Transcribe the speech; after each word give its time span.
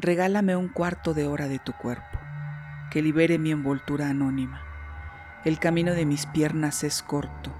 regálame 0.00 0.56
un 0.56 0.68
cuarto 0.68 1.12
de 1.12 1.26
hora 1.26 1.46
de 1.46 1.58
tu 1.58 1.72
cuerpo, 1.74 2.18
que 2.90 3.02
libere 3.02 3.38
mi 3.38 3.50
envoltura 3.50 4.08
anónima. 4.08 4.62
El 5.44 5.58
camino 5.58 5.92
de 5.92 6.06
mis 6.06 6.24
piernas 6.24 6.84
es 6.84 7.02
corto, 7.02 7.52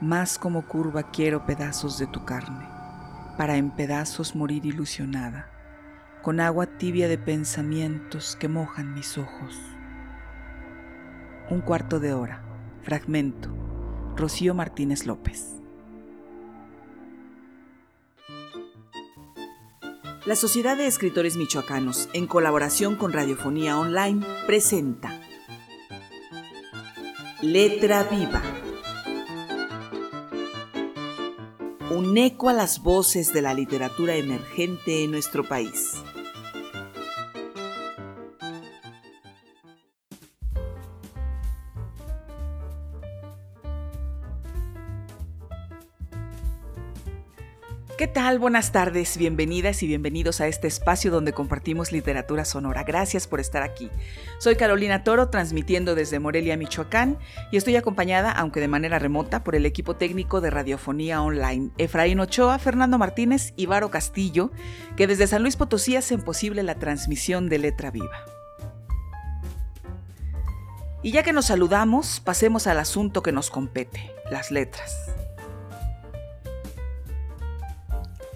más 0.00 0.38
como 0.38 0.62
curva 0.62 1.10
quiero 1.10 1.44
pedazos 1.44 1.98
de 1.98 2.06
tu 2.06 2.24
carne, 2.24 2.66
para 3.36 3.56
en 3.56 3.70
pedazos 3.70 4.34
morir 4.34 4.64
ilusionada, 4.64 5.50
con 6.22 6.40
agua 6.40 6.66
tibia 6.66 7.08
de 7.08 7.18
pensamientos 7.18 8.36
que 8.36 8.48
mojan 8.48 8.94
mis 8.94 9.18
ojos. 9.18 9.60
Un 11.50 11.60
cuarto 11.60 12.00
de 12.00 12.14
hora, 12.14 12.40
fragmento, 12.82 13.50
Rocío 14.16 14.54
Martínez 14.54 15.04
López. 15.04 15.55
La 20.26 20.34
Sociedad 20.34 20.76
de 20.76 20.88
Escritores 20.88 21.36
Michoacanos, 21.36 22.08
en 22.12 22.26
colaboración 22.26 22.96
con 22.96 23.12
Radiofonía 23.12 23.78
Online, 23.78 24.26
presenta 24.44 25.20
Letra 27.42 28.02
Viva. 28.02 28.42
Un 31.92 32.18
eco 32.18 32.48
a 32.48 32.54
las 32.54 32.82
voces 32.82 33.32
de 33.32 33.40
la 33.40 33.54
literatura 33.54 34.16
emergente 34.16 35.04
en 35.04 35.12
nuestro 35.12 35.46
país. 35.46 35.92
¿Qué 47.96 48.06
tal? 48.06 48.38
Buenas 48.38 48.72
tardes, 48.72 49.16
bienvenidas 49.16 49.82
y 49.82 49.86
bienvenidos 49.86 50.42
a 50.42 50.48
este 50.48 50.68
espacio 50.68 51.10
donde 51.10 51.32
compartimos 51.32 51.92
literatura 51.92 52.44
sonora. 52.44 52.84
Gracias 52.84 53.26
por 53.26 53.40
estar 53.40 53.62
aquí. 53.62 53.90
Soy 54.38 54.56
Carolina 54.56 55.02
Toro, 55.02 55.30
transmitiendo 55.30 55.94
desde 55.94 56.18
Morelia, 56.18 56.58
Michoacán, 56.58 57.16
y 57.50 57.56
estoy 57.56 57.74
acompañada, 57.76 58.32
aunque 58.32 58.60
de 58.60 58.68
manera 58.68 58.98
remota, 58.98 59.42
por 59.42 59.56
el 59.56 59.64
equipo 59.64 59.96
técnico 59.96 60.42
de 60.42 60.50
Radiofonía 60.50 61.22
Online, 61.22 61.70
Efraín 61.78 62.20
Ochoa, 62.20 62.58
Fernando 62.58 62.98
Martínez 62.98 63.54
y 63.56 63.64
Varo 63.64 63.90
Castillo, 63.90 64.50
que 64.98 65.06
desde 65.06 65.26
San 65.26 65.40
Luis 65.40 65.56
Potosí 65.56 65.96
hacen 65.96 66.20
posible 66.20 66.62
la 66.62 66.74
transmisión 66.74 67.48
de 67.48 67.60
Letra 67.60 67.90
Viva. 67.90 68.26
Y 71.02 71.12
ya 71.12 71.22
que 71.22 71.32
nos 71.32 71.46
saludamos, 71.46 72.20
pasemos 72.20 72.66
al 72.66 72.78
asunto 72.78 73.22
que 73.22 73.32
nos 73.32 73.48
compete, 73.48 74.12
las 74.30 74.50
letras. 74.50 75.16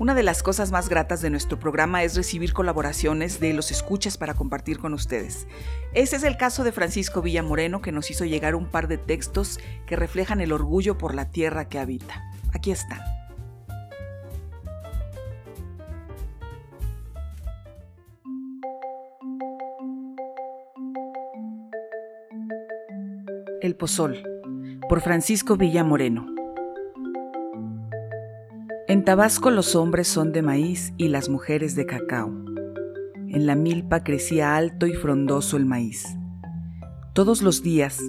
Una 0.00 0.14
de 0.14 0.22
las 0.22 0.42
cosas 0.42 0.72
más 0.72 0.88
gratas 0.88 1.20
de 1.20 1.28
nuestro 1.28 1.58
programa 1.58 2.02
es 2.02 2.16
recibir 2.16 2.54
colaboraciones 2.54 3.38
de 3.38 3.52
los 3.52 3.70
escuchas 3.70 4.16
para 4.16 4.32
compartir 4.32 4.78
con 4.78 4.94
ustedes. 4.94 5.46
Este 5.92 6.16
es 6.16 6.22
el 6.22 6.38
caso 6.38 6.64
de 6.64 6.72
Francisco 6.72 7.20
Villamoreno 7.20 7.82
que 7.82 7.92
nos 7.92 8.10
hizo 8.10 8.24
llegar 8.24 8.54
un 8.54 8.64
par 8.64 8.88
de 8.88 8.96
textos 8.96 9.60
que 9.84 9.96
reflejan 9.96 10.40
el 10.40 10.52
orgullo 10.52 10.96
por 10.96 11.14
la 11.14 11.30
tierra 11.30 11.68
que 11.68 11.78
habita. 11.78 12.22
Aquí 12.54 12.70
están. 12.70 13.02
El 23.60 23.76
Pozol, 23.76 24.22
por 24.88 25.02
Francisco 25.02 25.58
Villamoreno. 25.58 26.29
En 28.90 29.04
Tabasco 29.04 29.52
los 29.52 29.76
hombres 29.76 30.08
son 30.08 30.32
de 30.32 30.42
maíz 30.42 30.94
y 30.96 31.06
las 31.06 31.28
mujeres 31.28 31.76
de 31.76 31.86
cacao. 31.86 32.32
En 33.28 33.46
la 33.46 33.54
milpa 33.54 34.02
crecía 34.02 34.56
alto 34.56 34.84
y 34.88 34.94
frondoso 34.94 35.56
el 35.56 35.64
maíz. 35.64 36.04
Todos 37.12 37.40
los 37.40 37.62
días, 37.62 38.00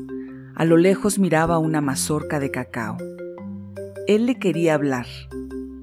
a 0.55 0.65
lo 0.65 0.77
lejos 0.77 1.19
miraba 1.19 1.59
una 1.59 1.81
mazorca 1.81 2.39
de 2.39 2.49
cacao. 2.49 2.97
Él 4.07 4.25
le 4.25 4.39
quería 4.39 4.73
hablar, 4.73 5.05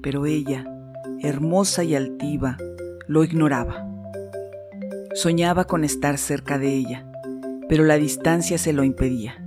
pero 0.03 0.25
ella, 0.25 0.65
hermosa 1.21 1.85
y 1.85 1.95
altiva, 1.95 2.57
lo 3.07 3.23
ignoraba. 3.23 3.87
Soñaba 5.13 5.63
con 5.63 5.85
estar 5.85 6.17
cerca 6.17 6.59
de 6.59 6.75
ella, 6.75 7.09
pero 7.69 7.85
la 7.85 7.95
distancia 7.95 8.57
se 8.57 8.73
lo 8.73 8.83
impedía. 8.83 9.41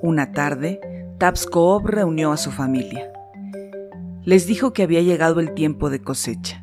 Una 0.00 0.32
tarde, 0.32 0.80
Tabskoob 1.18 1.86
reunió 1.86 2.32
a 2.32 2.38
su 2.38 2.50
familia 2.50 3.12
les 4.24 4.46
dijo 4.46 4.72
que 4.72 4.84
había 4.84 5.02
llegado 5.02 5.40
el 5.40 5.52
tiempo 5.52 5.90
de 5.90 6.00
cosecha. 6.00 6.60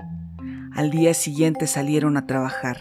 Al 0.74 0.92
día 0.92 1.14
siguiente 1.14 1.68
salieron 1.68 2.16
a 2.16 2.26
trabajar. 2.26 2.78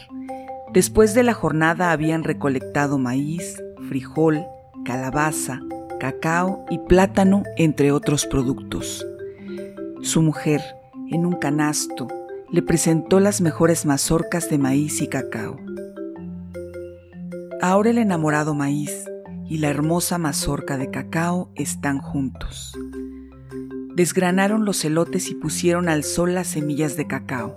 Después 0.72 1.14
de 1.14 1.24
la 1.24 1.34
jornada 1.34 1.90
habían 1.90 2.22
recolectado 2.22 2.98
maíz, 2.98 3.60
frijol, 3.88 4.46
calabaza, 4.84 5.60
cacao 5.98 6.64
y 6.70 6.78
plátano, 6.78 7.42
entre 7.56 7.90
otros 7.90 8.26
productos. 8.26 9.04
Su 10.02 10.22
mujer, 10.22 10.62
en 11.10 11.26
un 11.26 11.34
canasto, 11.34 12.06
le 12.52 12.62
presentó 12.62 13.18
las 13.18 13.40
mejores 13.40 13.84
mazorcas 13.84 14.48
de 14.48 14.58
maíz 14.58 15.02
y 15.02 15.08
cacao. 15.08 15.56
Ahora 17.60 17.90
el 17.90 17.98
enamorado 17.98 18.54
maíz 18.54 18.92
y 19.48 19.58
la 19.58 19.68
hermosa 19.68 20.18
mazorca 20.18 20.76
de 20.76 20.90
cacao 20.90 21.50
están 21.56 21.98
juntos 21.98 22.78
desgranaron 23.94 24.64
los 24.64 24.84
elotes 24.84 25.30
y 25.30 25.34
pusieron 25.34 25.88
al 25.88 26.04
sol 26.04 26.34
las 26.34 26.48
semillas 26.48 26.96
de 26.96 27.06
cacao. 27.06 27.54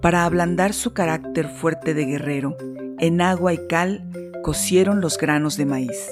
Para 0.00 0.24
ablandar 0.24 0.72
su 0.72 0.92
carácter 0.92 1.48
fuerte 1.48 1.94
de 1.94 2.04
guerrero, 2.04 2.56
en 2.98 3.20
agua 3.20 3.52
y 3.52 3.66
cal 3.68 4.08
cocieron 4.42 5.00
los 5.00 5.16
granos 5.18 5.56
de 5.56 5.66
maíz. 5.66 6.10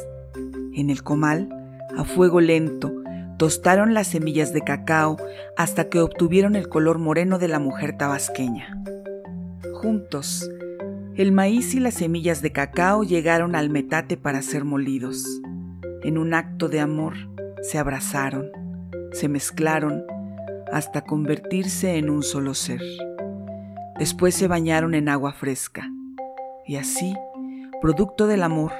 En 0.75 0.91
el 0.91 1.03
comal, 1.03 1.49
a 1.97 2.05
fuego 2.05 2.41
lento, 2.41 2.93
tostaron 3.37 3.95
las 3.95 4.07
semillas 4.07 4.53
de 4.53 4.63
cacao 4.63 5.17
hasta 5.57 5.89
que 5.89 6.01
obtuvieron 6.01 6.57
el 6.57 6.69
color 6.69 6.99
moreno 6.99 7.39
de 7.39 7.49
la 7.49 7.59
mujer 7.59 7.97
tabasqueña. 7.97 8.81
Juntos, 9.75 10.49
el 11.17 11.33
maíz 11.33 11.75
y 11.75 11.81
las 11.81 11.95
semillas 11.95 12.43
de 12.43 12.53
cacao 12.53 13.03
llegaron 13.03 13.55
al 13.57 13.71
metate 13.71 14.17
para 14.17 14.43
ser 14.43 14.65
molidos. 14.65 15.25
En 16.03 16.17
un 16.17 16.33
acto 16.33 16.69
de 16.69 16.81
amor, 16.81 17.15
se 17.63 17.79
abrazaron 17.79 18.51
se 19.13 19.29
mezclaron 19.29 20.05
hasta 20.73 21.03
convertirse 21.03 21.97
en 21.97 22.11
un 22.11 22.23
solo 22.23 22.55
ser. 22.55 22.81
Después 23.99 24.35
se 24.35 24.49
bañaron 24.49 24.95
en 24.95 25.09
agua 25.09 25.33
fresca. 25.33 25.91
Y 26.67 26.77
así, 26.77 27.15
producto 27.81 28.27
del 28.27 28.43
amor, 28.43 28.73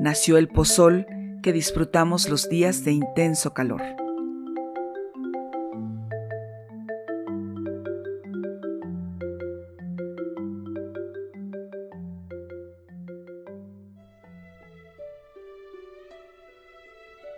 nació 0.00 0.38
el 0.38 0.48
pozol 0.48 1.06
que 1.42 1.52
disfrutamos 1.52 2.28
los 2.28 2.48
días 2.48 2.84
de 2.84 2.92
intenso 2.92 3.52
calor. 3.52 3.82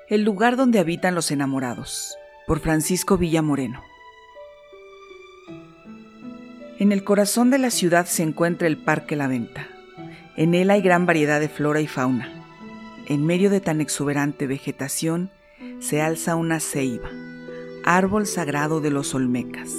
El 0.09 0.23
lugar 0.23 0.57
donde 0.57 0.79
habitan 0.79 1.17
los 1.17 1.33
enamorados 1.33 2.17
por 2.47 2.61
Francisco 2.61 3.19
Villamoreno. 3.19 3.83
En 6.79 6.93
el 6.93 7.03
corazón 7.03 7.51
de 7.51 7.59
la 7.59 7.71
ciudad 7.71 8.07
se 8.07 8.23
encuentra 8.23 8.69
el 8.69 8.77
Parque 8.77 9.17
La 9.17 9.27
Venta. 9.27 9.67
En 10.37 10.55
él 10.55 10.71
hay 10.71 10.81
gran 10.81 11.07
variedad 11.07 11.41
de 11.41 11.49
flora 11.49 11.81
y 11.81 11.89
fauna. 11.89 12.45
En 13.07 13.27
medio 13.27 13.51
de 13.51 13.61
tan 13.61 13.81
exuberante 13.81 14.47
vegetación 14.47 15.31
se 15.81 16.01
alza 16.01 16.37
una 16.37 16.61
ceiba, 16.61 17.09
árbol 17.85 18.27
sagrado 18.27 18.81
de 18.81 18.91
los 18.91 19.15
olmecas. 19.15 19.75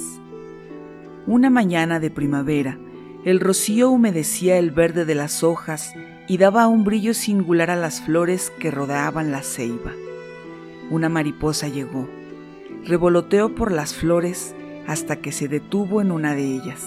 Una 1.26 1.48
mañana 1.48 2.00
de 2.00 2.10
primavera, 2.10 2.78
el 3.24 3.40
rocío 3.40 3.90
humedecía 3.90 4.58
el 4.58 4.72
verde 4.72 5.06
de 5.06 5.14
las 5.14 5.42
hojas 5.42 5.94
y 6.26 6.36
daba 6.36 6.66
un 6.66 6.84
brillo 6.84 7.14
singular 7.14 7.70
a 7.70 7.76
las 7.76 8.02
flores 8.02 8.52
que 8.58 8.70
rodeaban 8.70 9.30
la 9.30 9.42
ceiba. 9.42 9.92
Una 10.90 11.08
mariposa 11.08 11.68
llegó 11.68 12.08
Revoloteó 12.88 13.54
por 13.54 13.70
las 13.70 13.94
flores 13.94 14.54
hasta 14.86 15.16
que 15.16 15.30
se 15.30 15.46
detuvo 15.46 16.00
en 16.00 16.10
una 16.10 16.34
de 16.34 16.44
ellas. 16.44 16.86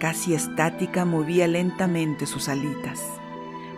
Casi 0.00 0.32
estática 0.32 1.04
movía 1.04 1.46
lentamente 1.46 2.24
sus 2.24 2.48
alitas. 2.48 3.04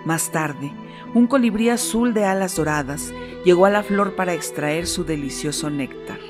Más 0.05 0.31
tarde, 0.31 0.71
un 1.13 1.27
colibrí 1.27 1.69
azul 1.69 2.15
de 2.15 2.25
alas 2.25 2.55
doradas 2.55 3.13
llegó 3.45 3.67
a 3.67 3.71
la 3.71 3.83
flor 3.83 4.15
para 4.15 4.33
extraer 4.33 4.87
su 4.87 5.03
delicioso 5.03 5.71
néctar. 5.71 6.21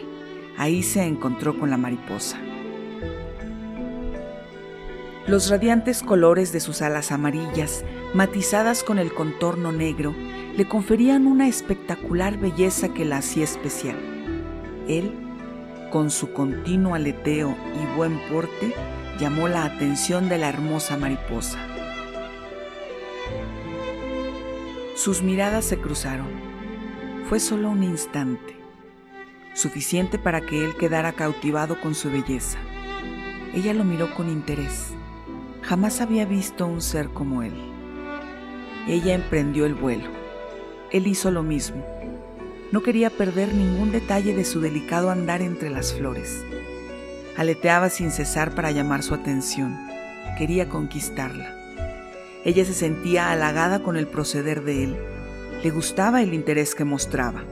Ahí 0.56 0.82
se 0.82 1.05
encontró 1.05 1.58
con 1.58 1.69
la 1.69 1.76
mariposa. 1.76 2.38
Los 5.26 5.50
radiantes 5.50 6.02
colores 6.02 6.50
de 6.50 6.61
sus 6.61 6.81
alas 6.81 7.12
amarillas, 7.12 7.84
matizadas 8.14 8.82
con 8.82 8.99
el 8.99 9.12
contorno 9.12 9.70
negro, 9.70 10.14
le 10.56 10.67
conferían 10.67 11.26
una 11.26 11.46
espectacular 11.46 12.38
belleza 12.38 12.88
que 12.94 13.05
la 13.05 13.19
hacía 13.19 13.44
especial. 13.44 14.09
Él, 14.90 15.12
con 15.92 16.10
su 16.10 16.32
continuo 16.32 16.96
aleteo 16.96 17.56
y 17.81 17.96
buen 17.96 18.19
porte, 18.28 18.75
llamó 19.20 19.46
la 19.46 19.64
atención 19.64 20.28
de 20.28 20.38
la 20.38 20.48
hermosa 20.48 20.96
mariposa. 20.96 21.58
Sus 24.96 25.22
miradas 25.22 25.64
se 25.64 25.78
cruzaron. 25.78 26.26
Fue 27.28 27.38
solo 27.38 27.70
un 27.70 27.84
instante, 27.84 28.56
suficiente 29.54 30.19
para 30.19 30.40
que 30.40 30.64
él 30.64 30.76
quedara 30.76 31.12
cautivado 31.12 31.81
con 31.81 31.94
su 31.94 32.10
belleza. 32.10 32.58
Ella 33.54 33.72
lo 33.75 33.84
miró 33.84 34.12
con 34.14 34.28
interés. 34.28 34.93
Jamás 35.62 36.00
había 36.00 36.25
visto 36.25 36.66
un 36.66 36.81
ser 36.81 37.10
como 37.10 37.44
él. 37.44 37.54
Ella 38.88 39.14
emprendió 39.14 39.66
el 39.66 39.75
vuelo. 39.75 40.10
Él 40.90 41.06
hizo 41.06 41.31
lo 41.31 41.44
mismo. 41.44 41.86
No 42.72 42.82
quería 42.82 43.11
perder 43.11 43.52
ningún 43.52 43.90
detalle 43.90 44.34
de 44.34 44.44
su 44.44 44.61
delicado 44.61 45.11
andar 45.11 45.43
entre 45.43 45.70
las 45.70 45.93
flores. 45.93 46.44
Aleteaba 47.37 47.90
sin 47.90 48.12
cesar 48.12 48.55
para 48.55 48.70
llamar 48.70 49.02
su 49.02 49.12
atención. 49.14 49.76
Quería 50.38 50.69
conquistarla. 50.69 51.56
Ella 52.44 52.64
se 52.64 52.75
sentía 52.75 53.31
halagada 53.32 53.82
con 53.82 53.96
el 53.96 54.06
proceder 54.06 54.62
de 54.62 54.84
él. 54.84 54.96
Le 55.64 55.70
gustaba 55.70 56.22
el 56.22 56.32
interés 56.32 56.75
que 56.75 56.84
mostraba. 56.84 57.43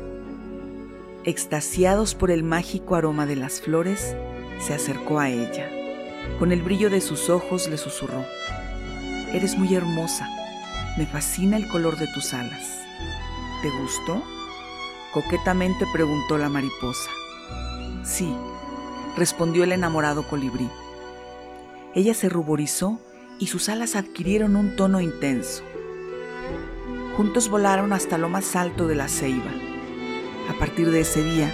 Extasiados 1.24 2.14
por 2.14 2.30
el 2.30 2.44
mágico 2.44 2.94
aroma 2.94 3.26
de 3.26 3.36
las 3.36 3.60
flores, 3.60 4.14
se 4.60 4.72
acercó 4.72 5.18
a 5.18 5.30
ella. 5.30 5.68
Con 6.38 6.52
el 6.52 6.62
brillo 6.62 6.90
de 6.90 7.00
sus 7.00 7.28
ojos 7.28 7.68
le 7.68 7.76
susurró, 7.76 8.24
Eres 9.32 9.58
muy 9.58 9.74
hermosa, 9.74 10.28
me 10.96 11.06
fascina 11.06 11.56
el 11.56 11.68
color 11.68 11.98
de 11.98 12.06
tus 12.06 12.32
alas. 12.32 12.80
¿Te 13.62 13.68
gustó? 13.70 14.22
Coquetamente 15.12 15.86
preguntó 15.92 16.36
la 16.38 16.48
mariposa. 16.48 17.10
Sí, 18.04 18.34
respondió 19.16 19.64
el 19.64 19.72
enamorado 19.72 20.22
colibrí. 20.28 20.68
Ella 21.94 22.14
se 22.14 22.28
ruborizó 22.28 23.00
y 23.38 23.46
sus 23.46 23.68
alas 23.68 23.96
adquirieron 23.96 24.56
un 24.56 24.76
tono 24.76 25.00
intenso. 25.00 25.62
Juntos 27.16 27.48
volaron 27.48 27.92
hasta 27.92 28.18
lo 28.18 28.28
más 28.28 28.54
alto 28.54 28.86
de 28.86 28.94
la 28.94 29.08
ceiba. 29.08 29.50
A 30.50 30.58
partir 30.58 30.90
de 30.90 31.00
ese 31.00 31.24
día, 31.24 31.52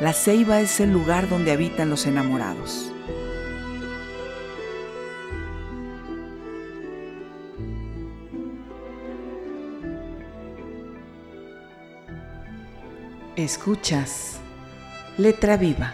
la 0.00 0.12
ceiba 0.12 0.60
es 0.60 0.80
el 0.80 0.92
lugar 0.92 1.28
donde 1.28 1.52
habitan 1.52 1.88
los 1.88 2.06
enamorados. 2.06 2.92
Escuchas 13.36 14.40
Letra 15.18 15.58
Viva. 15.58 15.92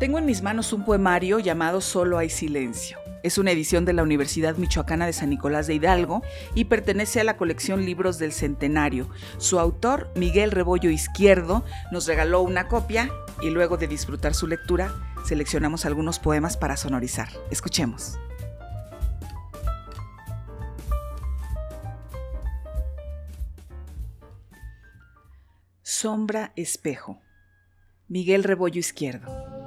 Tengo 0.00 0.18
en 0.18 0.26
mis 0.26 0.42
manos 0.42 0.72
un 0.72 0.84
poemario 0.84 1.38
llamado 1.38 1.80
Solo 1.80 2.18
hay 2.18 2.30
silencio. 2.30 2.98
Es 3.28 3.36
una 3.36 3.50
edición 3.50 3.84
de 3.84 3.92
la 3.92 4.02
Universidad 4.02 4.56
Michoacana 4.56 5.04
de 5.04 5.12
San 5.12 5.28
Nicolás 5.28 5.66
de 5.66 5.74
Hidalgo 5.74 6.22
y 6.54 6.64
pertenece 6.64 7.20
a 7.20 7.24
la 7.24 7.36
colección 7.36 7.84
Libros 7.84 8.18
del 8.18 8.32
Centenario. 8.32 9.10
Su 9.36 9.60
autor, 9.60 10.10
Miguel 10.16 10.50
Rebollo 10.50 10.88
Izquierdo, 10.88 11.62
nos 11.92 12.06
regaló 12.06 12.40
una 12.40 12.68
copia 12.68 13.10
y 13.42 13.50
luego 13.50 13.76
de 13.76 13.86
disfrutar 13.86 14.32
su 14.32 14.46
lectura, 14.46 14.94
seleccionamos 15.26 15.84
algunos 15.84 16.18
poemas 16.18 16.56
para 16.56 16.78
sonorizar. 16.78 17.28
Escuchemos. 17.50 18.18
Sombra 25.82 26.54
Espejo. 26.56 27.20
Miguel 28.08 28.42
Rebollo 28.42 28.78
Izquierdo. 28.78 29.57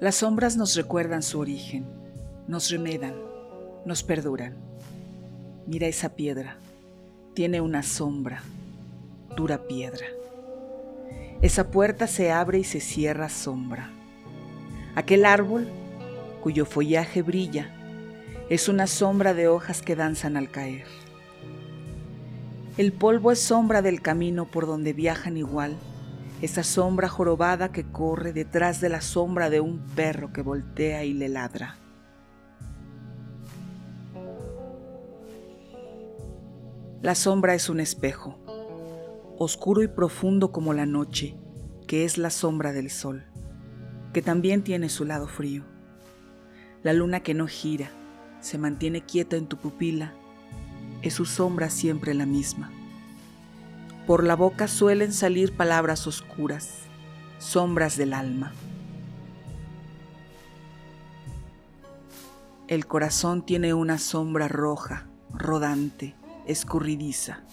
Las 0.00 0.14
sombras 0.14 0.56
nos 0.56 0.76
recuerdan 0.76 1.22
su 1.22 1.38
origen, 1.38 1.84
nos 2.48 2.70
remedan, 2.70 3.14
nos 3.84 4.02
perduran. 4.02 4.54
Mira 5.66 5.88
esa 5.88 6.08
piedra, 6.14 6.56
tiene 7.34 7.60
una 7.60 7.82
sombra, 7.82 8.42
dura 9.36 9.66
piedra. 9.66 10.06
Esa 11.42 11.70
puerta 11.70 12.06
se 12.06 12.32
abre 12.32 12.60
y 12.60 12.64
se 12.64 12.80
cierra 12.80 13.28
sombra. 13.28 13.90
Aquel 14.94 15.26
árbol, 15.26 15.68
cuyo 16.42 16.64
follaje 16.64 17.20
brilla, 17.20 17.70
es 18.48 18.70
una 18.70 18.86
sombra 18.86 19.34
de 19.34 19.48
hojas 19.48 19.82
que 19.82 19.96
danzan 19.96 20.38
al 20.38 20.50
caer. 20.50 20.86
El 22.78 22.92
polvo 22.92 23.32
es 23.32 23.40
sombra 23.40 23.82
del 23.82 24.00
camino 24.00 24.46
por 24.46 24.66
donde 24.66 24.94
viajan 24.94 25.36
igual, 25.36 25.76
esa 26.42 26.62
sombra 26.62 27.08
jorobada 27.08 27.72
que 27.72 27.84
corre 27.84 28.32
detrás 28.32 28.80
de 28.80 28.88
la 28.88 29.00
sombra 29.00 29.50
de 29.50 29.60
un 29.60 29.80
perro 29.94 30.32
que 30.32 30.42
voltea 30.42 31.04
y 31.04 31.12
le 31.12 31.28
ladra. 31.28 31.76
La 37.02 37.14
sombra 37.14 37.54
es 37.54 37.68
un 37.68 37.80
espejo 37.80 38.38
oscuro 39.42 39.82
y 39.82 39.88
profundo 39.88 40.52
como 40.52 40.74
la 40.74 40.84
noche, 40.84 41.34
que 41.86 42.04
es 42.04 42.18
la 42.18 42.28
sombra 42.28 42.72
del 42.72 42.90
sol, 42.90 43.24
que 44.12 44.20
también 44.20 44.62
tiene 44.62 44.90
su 44.90 45.06
lado 45.06 45.28
frío. 45.28 45.64
La 46.82 46.92
luna 46.92 47.20
que 47.20 47.32
no 47.32 47.46
gira, 47.46 47.90
se 48.40 48.58
mantiene 48.58 49.00
quieta 49.00 49.36
en 49.36 49.46
tu 49.46 49.56
pupila, 49.56 50.12
es 51.00 51.14
su 51.14 51.24
sombra 51.24 51.70
siempre 51.70 52.12
la 52.12 52.26
misma. 52.26 52.70
Por 54.10 54.24
la 54.24 54.34
boca 54.34 54.66
suelen 54.66 55.12
salir 55.12 55.52
palabras 55.52 56.08
oscuras, 56.08 56.80
sombras 57.38 57.96
del 57.96 58.12
alma. 58.12 58.52
El 62.66 62.86
corazón 62.86 63.46
tiene 63.46 63.72
una 63.72 63.98
sombra 63.98 64.48
roja, 64.48 65.06
rodante, 65.32 66.16
escurridiza 66.44 67.44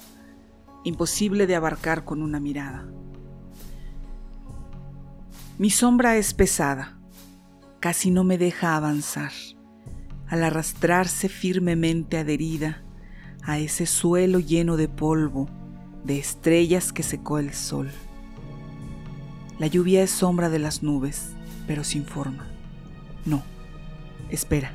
imposible 0.83 1.45
de 1.45 1.55
abarcar 1.55 2.03
con 2.05 2.23
una 2.23 2.39
mirada. 2.39 2.87
Mi 5.59 5.69
sombra 5.69 6.17
es 6.17 6.33
pesada, 6.33 6.97
casi 7.79 8.09
no 8.09 8.23
me 8.23 8.39
deja 8.39 8.75
avanzar, 8.75 9.31
al 10.25 10.43
arrastrarse 10.43 11.29
firmemente 11.29 12.17
adherida 12.17 12.81
a 13.43 13.59
ese 13.59 13.85
suelo 13.85 14.39
lleno 14.39 14.75
de 14.75 14.87
polvo, 14.87 15.47
de 16.03 16.19
estrellas 16.19 16.93
que 16.93 17.03
secó 17.03 17.39
el 17.39 17.53
sol. 17.53 17.91
La 19.59 19.67
lluvia 19.67 20.03
es 20.03 20.11
sombra 20.11 20.49
de 20.49 20.59
las 20.59 20.83
nubes, 20.83 21.31
pero 21.65 21.83
sin 21.83 22.05
forma. 22.05 22.47
No, 23.25 23.43
espera. 24.29 24.73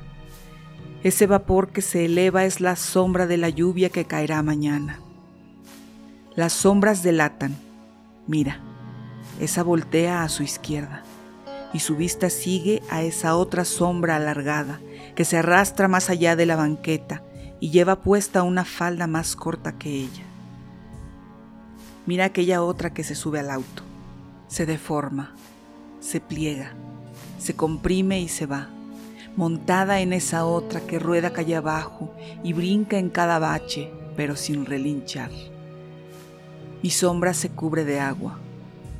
Ese 1.02 1.26
vapor 1.26 1.70
que 1.70 1.82
se 1.82 2.04
eleva 2.04 2.44
es 2.44 2.60
la 2.60 2.76
sombra 2.76 3.26
de 3.26 3.36
la 3.36 3.48
lluvia 3.48 3.90
que 3.90 4.04
caerá 4.04 4.42
mañana. 4.42 5.00
Las 6.34 6.52
sombras 6.52 7.02
delatan. 7.02 7.56
Mira, 8.26 8.60
esa 9.40 9.62
voltea 9.62 10.22
a 10.22 10.28
su 10.28 10.42
izquierda 10.42 11.02
y 11.72 11.80
su 11.80 11.96
vista 11.96 12.30
sigue 12.30 12.82
a 12.90 13.02
esa 13.02 13.36
otra 13.36 13.64
sombra 13.64 14.16
alargada 14.16 14.80
que 15.14 15.24
se 15.24 15.38
arrastra 15.38 15.88
más 15.88 16.10
allá 16.10 16.36
de 16.36 16.46
la 16.46 16.56
banqueta 16.56 17.22
y 17.60 17.70
lleva 17.70 18.00
puesta 18.00 18.42
una 18.42 18.64
falda 18.64 19.06
más 19.06 19.36
corta 19.36 19.78
que 19.78 19.90
ella. 19.90 20.31
Mira 22.06 22.24
aquella 22.26 22.62
otra 22.62 22.92
que 22.92 23.04
se 23.04 23.14
sube 23.14 23.38
al 23.38 23.50
auto, 23.50 23.82
se 24.48 24.66
deforma, 24.66 25.34
se 26.00 26.20
pliega, 26.20 26.72
se 27.38 27.54
comprime 27.54 28.20
y 28.20 28.28
se 28.28 28.46
va, 28.46 28.68
montada 29.36 30.00
en 30.00 30.12
esa 30.12 30.44
otra 30.44 30.80
que 30.80 30.98
rueda 30.98 31.32
calle 31.32 31.56
abajo 31.56 32.12
y 32.42 32.52
brinca 32.52 32.98
en 32.98 33.08
cada 33.08 33.38
bache, 33.38 33.90
pero 34.16 34.34
sin 34.36 34.66
relinchar. 34.66 35.30
Mi 36.82 36.90
sombra 36.90 37.32
se 37.34 37.50
cubre 37.50 37.84
de 37.84 38.00
agua. 38.00 38.40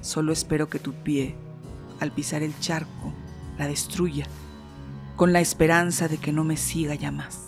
Solo 0.01 0.33
espero 0.33 0.69
que 0.69 0.79
tu 0.79 0.93
pie, 0.93 1.35
al 1.99 2.13
pisar 2.13 2.43
el 2.43 2.59
charco, 2.61 3.13
la 3.59 3.67
destruya, 3.67 4.27
con 5.17 5.33
la 5.33 5.41
esperanza 5.41 6.07
de 6.07 6.19
que 6.19 6.33
no 6.33 6.45
me 6.45 6.57
siga 6.57 6.95
ya 6.95 7.11
más. 7.11 7.42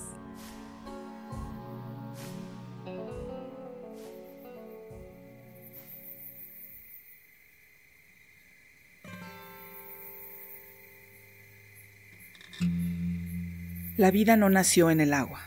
La 13.97 14.11
vida 14.11 14.37
no 14.37 14.51
nació 14.51 14.91
en 14.91 15.01
el 15.01 15.15
agua. 15.15 15.41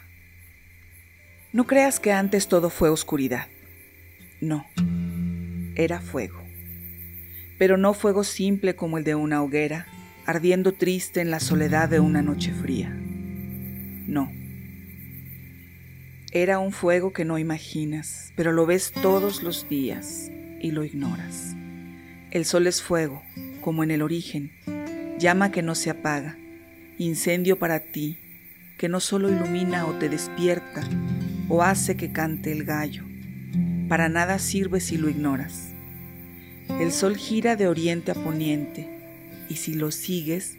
No 1.51 1.67
creas 1.67 1.99
que 1.99 2.13
antes 2.13 2.47
todo 2.47 2.69
fue 2.69 2.89
oscuridad. 2.89 3.47
No, 4.39 4.65
era 5.75 5.99
fuego. 5.99 6.41
Pero 7.57 7.75
no 7.75 7.93
fuego 7.93 8.23
simple 8.23 8.77
como 8.77 8.97
el 8.97 9.03
de 9.03 9.15
una 9.15 9.43
hoguera, 9.43 9.85
ardiendo 10.25 10.73
triste 10.73 11.19
en 11.19 11.29
la 11.29 11.41
soledad 11.41 11.89
de 11.89 11.99
una 11.99 12.21
noche 12.21 12.53
fría. 12.53 12.89
No. 14.07 14.31
Era 16.31 16.59
un 16.59 16.71
fuego 16.71 17.11
que 17.11 17.25
no 17.25 17.37
imaginas, 17.39 18.31
pero 18.37 18.53
lo 18.53 18.65
ves 18.65 18.93
todos 18.93 19.43
los 19.43 19.67
días 19.67 20.31
y 20.61 20.71
lo 20.71 20.85
ignoras. 20.85 21.53
El 22.31 22.45
sol 22.45 22.67
es 22.67 22.81
fuego, 22.81 23.23
como 23.59 23.83
en 23.83 23.91
el 23.91 24.01
origen, 24.01 24.53
llama 25.19 25.51
que 25.51 25.63
no 25.63 25.75
se 25.75 25.89
apaga, 25.89 26.37
incendio 26.97 27.59
para 27.59 27.81
ti, 27.81 28.19
que 28.77 28.89
no 28.89 28.99
solo 28.99 29.29
ilumina 29.29 29.85
o 29.85 29.93
te 29.93 30.09
despierta 30.09 30.81
o 31.49 31.63
hace 31.63 31.97
que 31.97 32.11
cante 32.11 32.51
el 32.51 32.63
gallo, 32.63 33.03
para 33.89 34.09
nada 34.09 34.39
sirve 34.39 34.79
si 34.79 34.97
lo 34.97 35.09
ignoras. 35.09 35.73
El 36.79 36.91
sol 36.91 37.17
gira 37.17 37.55
de 37.55 37.67
oriente 37.67 38.11
a 38.11 38.15
poniente 38.15 38.87
y 39.49 39.55
si 39.55 39.73
lo 39.73 39.91
sigues, 39.91 40.57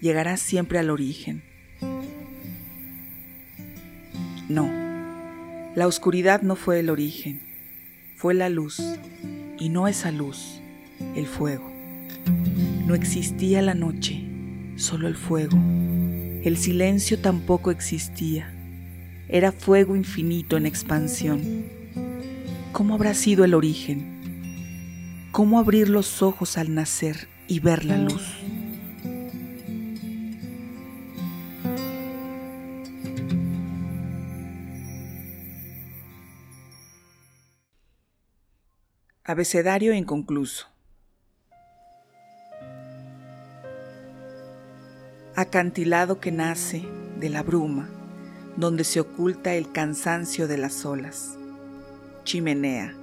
llegarás 0.00 0.40
siempre 0.40 0.78
al 0.78 0.90
origen. 0.90 1.42
No, 4.48 4.70
la 5.74 5.86
oscuridad 5.86 6.42
no 6.42 6.54
fue 6.54 6.78
el 6.80 6.90
origen, 6.90 7.40
fue 8.16 8.34
la 8.34 8.48
luz, 8.48 8.80
y 9.58 9.70
no 9.70 9.88
esa 9.88 10.12
luz, 10.12 10.60
el 11.16 11.26
fuego. 11.26 11.72
No 12.86 12.94
existía 12.94 13.62
la 13.62 13.74
noche, 13.74 14.22
solo 14.76 15.08
el 15.08 15.16
fuego. 15.16 15.58
El 16.46 16.56
silencio 16.58 17.18
tampoco 17.18 17.72
existía. 17.72 18.54
Era 19.28 19.50
fuego 19.50 19.96
infinito 19.96 20.56
en 20.56 20.64
expansión. 20.64 21.42
¿Cómo 22.70 22.94
habrá 22.94 23.14
sido 23.14 23.44
el 23.44 23.52
origen? 23.52 25.32
¿Cómo 25.32 25.58
abrir 25.58 25.88
los 25.88 26.22
ojos 26.22 26.56
al 26.56 26.72
nacer 26.72 27.26
y 27.48 27.58
ver 27.58 27.84
la 27.84 27.98
luz? 27.98 28.22
Abecedario 39.24 39.92
inconcluso. 39.94 40.75
Acantilado 45.36 46.18
que 46.18 46.32
nace 46.32 46.88
de 47.20 47.28
la 47.28 47.42
bruma, 47.42 47.88
donde 48.56 48.84
se 48.84 49.00
oculta 49.00 49.52
el 49.54 49.70
cansancio 49.70 50.48
de 50.48 50.56
las 50.56 50.86
olas. 50.86 51.36
Chimenea, 52.24 52.94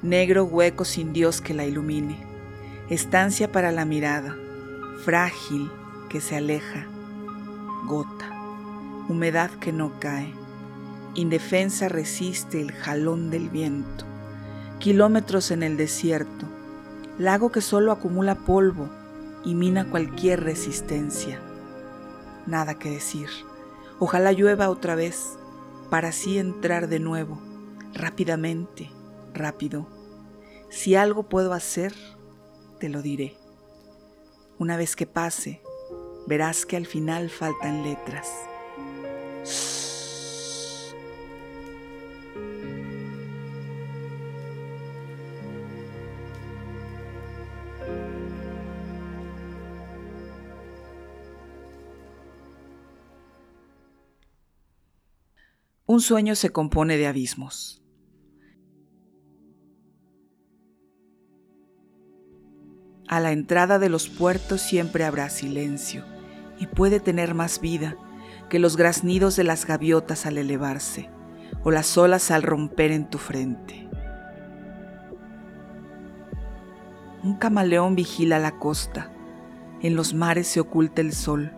negro 0.00 0.44
hueco 0.44 0.86
sin 0.86 1.12
Dios 1.12 1.42
que 1.42 1.52
la 1.52 1.66
ilumine. 1.66 2.18
Estancia 2.88 3.52
para 3.52 3.72
la 3.72 3.84
mirada, 3.84 4.34
frágil 5.04 5.70
que 6.08 6.22
se 6.22 6.36
aleja. 6.36 6.86
Gota, 7.86 8.30
humedad 9.08 9.50
que 9.60 9.72
no 9.72 10.00
cae. 10.00 10.32
Indefensa 11.14 11.90
resiste 11.90 12.60
el 12.60 12.72
jalón 12.72 13.30
del 13.30 13.50
viento 13.50 14.06
kilómetros 14.80 15.50
en 15.50 15.62
el 15.62 15.76
desierto, 15.76 16.46
lago 17.18 17.52
que 17.52 17.60
solo 17.60 17.92
acumula 17.92 18.34
polvo 18.34 18.88
y 19.44 19.54
mina 19.54 19.84
cualquier 19.84 20.42
resistencia. 20.42 21.38
Nada 22.46 22.78
que 22.78 22.90
decir. 22.90 23.28
Ojalá 23.98 24.32
llueva 24.32 24.70
otra 24.70 24.94
vez 24.94 25.38
para 25.90 26.08
así 26.08 26.38
entrar 26.38 26.88
de 26.88 27.00
nuevo, 27.00 27.40
rápidamente, 27.92 28.90
rápido. 29.34 29.86
Si 30.70 30.94
algo 30.94 31.24
puedo 31.24 31.52
hacer, 31.52 31.94
te 32.78 32.88
lo 32.88 33.02
diré. 33.02 33.36
Una 34.58 34.76
vez 34.76 34.96
que 34.96 35.06
pase, 35.06 35.60
verás 36.26 36.64
que 36.64 36.76
al 36.76 36.86
final 36.86 37.30
faltan 37.30 37.82
letras. 37.82 38.28
Un 55.90 56.00
sueño 56.00 56.36
se 56.36 56.50
compone 56.50 56.96
de 56.96 57.08
abismos. 57.08 57.82
A 63.08 63.18
la 63.18 63.32
entrada 63.32 63.80
de 63.80 63.88
los 63.88 64.08
puertos 64.08 64.60
siempre 64.60 65.04
habrá 65.04 65.28
silencio 65.30 66.04
y 66.60 66.68
puede 66.68 67.00
tener 67.00 67.34
más 67.34 67.60
vida 67.60 67.96
que 68.48 68.60
los 68.60 68.76
graznidos 68.76 69.34
de 69.34 69.42
las 69.42 69.66
gaviotas 69.66 70.26
al 70.26 70.38
elevarse 70.38 71.10
o 71.64 71.72
las 71.72 71.98
olas 71.98 72.30
al 72.30 72.44
romper 72.44 72.92
en 72.92 73.10
tu 73.10 73.18
frente. 73.18 73.88
Un 77.24 77.34
camaleón 77.34 77.96
vigila 77.96 78.38
la 78.38 78.60
costa, 78.60 79.10
en 79.82 79.96
los 79.96 80.14
mares 80.14 80.46
se 80.46 80.60
oculta 80.60 81.00
el 81.00 81.12
sol, 81.12 81.50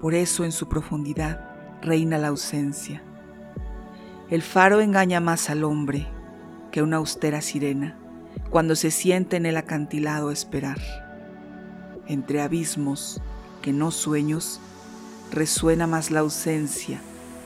por 0.00 0.14
eso 0.14 0.44
en 0.44 0.50
su 0.50 0.68
profundidad 0.68 1.54
reina 1.82 2.18
la 2.18 2.26
ausencia. 2.26 3.03
El 4.30 4.40
faro 4.40 4.80
engaña 4.80 5.20
más 5.20 5.50
al 5.50 5.64
hombre 5.64 6.06
que 6.72 6.82
una 6.82 6.96
austera 6.96 7.42
sirena 7.42 7.98
cuando 8.48 8.74
se 8.74 8.90
siente 8.90 9.36
en 9.36 9.44
el 9.44 9.56
acantilado 9.56 10.30
esperar. 10.30 10.80
Entre 12.06 12.40
abismos 12.40 13.20
que 13.60 13.72
no 13.72 13.90
sueños, 13.90 14.60
resuena 15.30 15.86
más 15.86 16.10
la 16.10 16.20
ausencia 16.20 17.00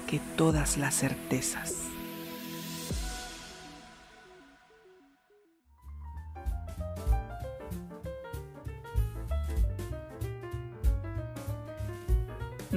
que 0.06 0.20
todas 0.36 0.78
las 0.78 0.94
certezas. 0.94 1.87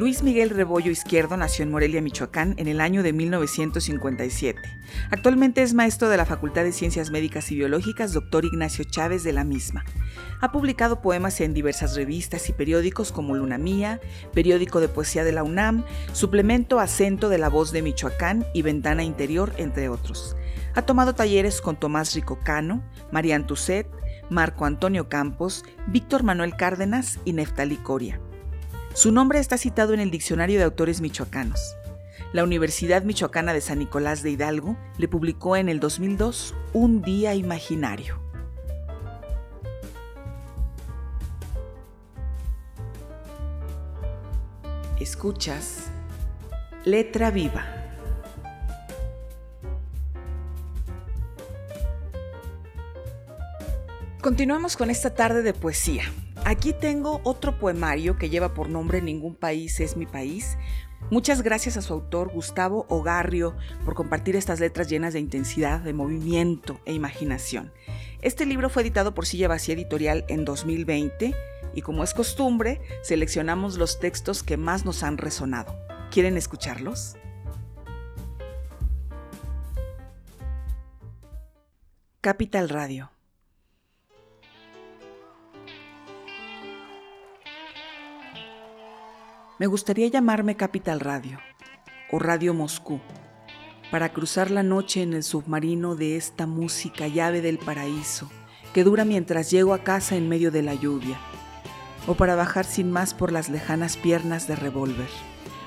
Luis 0.01 0.23
Miguel 0.23 0.49
Rebollo 0.49 0.89
Izquierdo 0.89 1.37
nació 1.37 1.61
en 1.61 1.69
Morelia, 1.69 2.01
Michoacán, 2.01 2.55
en 2.57 2.67
el 2.67 2.81
año 2.81 3.03
de 3.03 3.13
1957. 3.13 4.59
Actualmente 5.11 5.61
es 5.61 5.75
maestro 5.75 6.09
de 6.09 6.17
la 6.17 6.25
Facultad 6.25 6.63
de 6.63 6.71
Ciencias 6.71 7.11
Médicas 7.11 7.51
y 7.51 7.55
Biológicas, 7.55 8.11
doctor 8.11 8.43
Ignacio 8.43 8.83
Chávez 8.83 9.23
de 9.23 9.31
la 9.31 9.43
misma. 9.43 9.85
Ha 10.39 10.51
publicado 10.51 11.03
poemas 11.03 11.39
en 11.39 11.53
diversas 11.53 11.95
revistas 11.95 12.49
y 12.49 12.53
periódicos 12.53 13.11
como 13.11 13.35
Luna 13.35 13.59
Mía, 13.59 13.99
Periódico 14.33 14.79
de 14.79 14.87
Poesía 14.87 15.23
de 15.23 15.33
la 15.33 15.43
UNAM, 15.43 15.85
Suplemento 16.13 16.79
Acento 16.79 17.29
de 17.29 17.37
la 17.37 17.49
Voz 17.49 17.71
de 17.71 17.83
Michoacán 17.83 18.43
y 18.55 18.63
Ventana 18.63 19.03
Interior, 19.03 19.53
entre 19.57 19.87
otros. 19.87 20.35
Ha 20.73 20.81
tomado 20.81 21.13
talleres 21.13 21.61
con 21.61 21.79
Tomás 21.79 22.15
Ricocano, 22.15 22.81
Marian 23.11 23.45
Tusset, 23.45 23.85
Marco 24.31 24.65
Antonio 24.65 25.09
Campos, 25.09 25.63
Víctor 25.85 26.23
Manuel 26.23 26.55
Cárdenas 26.55 27.19
y 27.23 27.33
Neftalí 27.33 27.75
Coria. 27.75 28.19
Su 28.93 29.13
nombre 29.13 29.39
está 29.39 29.57
citado 29.57 29.93
en 29.93 30.01
el 30.01 30.11
Diccionario 30.11 30.59
de 30.59 30.65
Autores 30.65 30.99
Michoacanos. 30.99 31.77
La 32.33 32.43
Universidad 32.43 33.03
Michoacana 33.03 33.53
de 33.53 33.61
San 33.61 33.79
Nicolás 33.79 34.21
de 34.21 34.31
Hidalgo 34.31 34.77
le 34.97 35.07
publicó 35.07 35.55
en 35.55 35.69
el 35.69 35.79
2002 35.79 36.53
Un 36.73 37.01
Día 37.01 37.33
Imaginario. 37.33 38.19
Escuchas 44.99 45.85
Letra 46.83 47.31
Viva. 47.31 47.65
Continuamos 54.21 54.75
con 54.75 54.89
esta 54.89 55.15
tarde 55.15 55.43
de 55.43 55.53
poesía. 55.53 56.03
Aquí 56.43 56.73
tengo 56.73 57.21
otro 57.23 57.57
poemario 57.59 58.17
que 58.17 58.29
lleva 58.29 58.53
por 58.53 58.67
nombre 58.67 59.01
Ningún 59.01 59.35
país 59.35 59.79
es 59.79 59.95
mi 59.95 60.05
país. 60.05 60.57
Muchas 61.09 61.43
gracias 61.43 61.77
a 61.77 61.81
su 61.81 61.93
autor 61.93 62.31
Gustavo 62.31 62.85
Ogarrio 62.89 63.55
por 63.85 63.93
compartir 63.93 64.35
estas 64.35 64.59
letras 64.59 64.89
llenas 64.89 65.13
de 65.13 65.19
intensidad, 65.19 65.81
de 65.81 65.93
movimiento 65.93 66.81
e 66.85 66.93
imaginación. 66.93 67.71
Este 68.21 68.45
libro 68.45 68.69
fue 68.69 68.81
editado 68.81 69.13
por 69.13 69.25
Silla 69.25 69.47
Vacía 69.47 69.75
Editorial 69.75 70.25
en 70.29 70.43
2020 70.43 71.35
y 71.75 71.81
como 71.81 72.03
es 72.03 72.13
costumbre, 72.13 72.81
seleccionamos 73.03 73.77
los 73.77 73.99
textos 73.99 74.43
que 74.43 74.57
más 74.57 74.83
nos 74.83 75.03
han 75.03 75.17
resonado. 75.17 75.75
¿Quieren 76.11 76.37
escucharlos? 76.37 77.17
Capital 82.19 82.69
Radio 82.69 83.11
Me 89.61 89.67
gustaría 89.67 90.07
llamarme 90.07 90.57
Capital 90.57 90.99
Radio 90.99 91.37
o 92.09 92.17
Radio 92.17 92.51
Moscú 92.55 92.99
para 93.91 94.11
cruzar 94.11 94.49
la 94.49 94.63
noche 94.63 95.03
en 95.03 95.13
el 95.13 95.21
submarino 95.21 95.93
de 95.93 96.17
esta 96.17 96.47
música 96.47 97.07
llave 97.07 97.41
del 97.41 97.59
paraíso 97.59 98.27
que 98.73 98.83
dura 98.83 99.05
mientras 99.05 99.51
llego 99.51 99.75
a 99.75 99.83
casa 99.83 100.15
en 100.15 100.27
medio 100.27 100.49
de 100.49 100.63
la 100.63 100.73
lluvia, 100.73 101.19
o 102.07 102.15
para 102.15 102.33
bajar 102.33 102.65
sin 102.65 102.89
más 102.89 103.13
por 103.13 103.31
las 103.31 103.49
lejanas 103.49 103.97
piernas 103.97 104.47
de 104.47 104.55
revólver, 104.55 105.09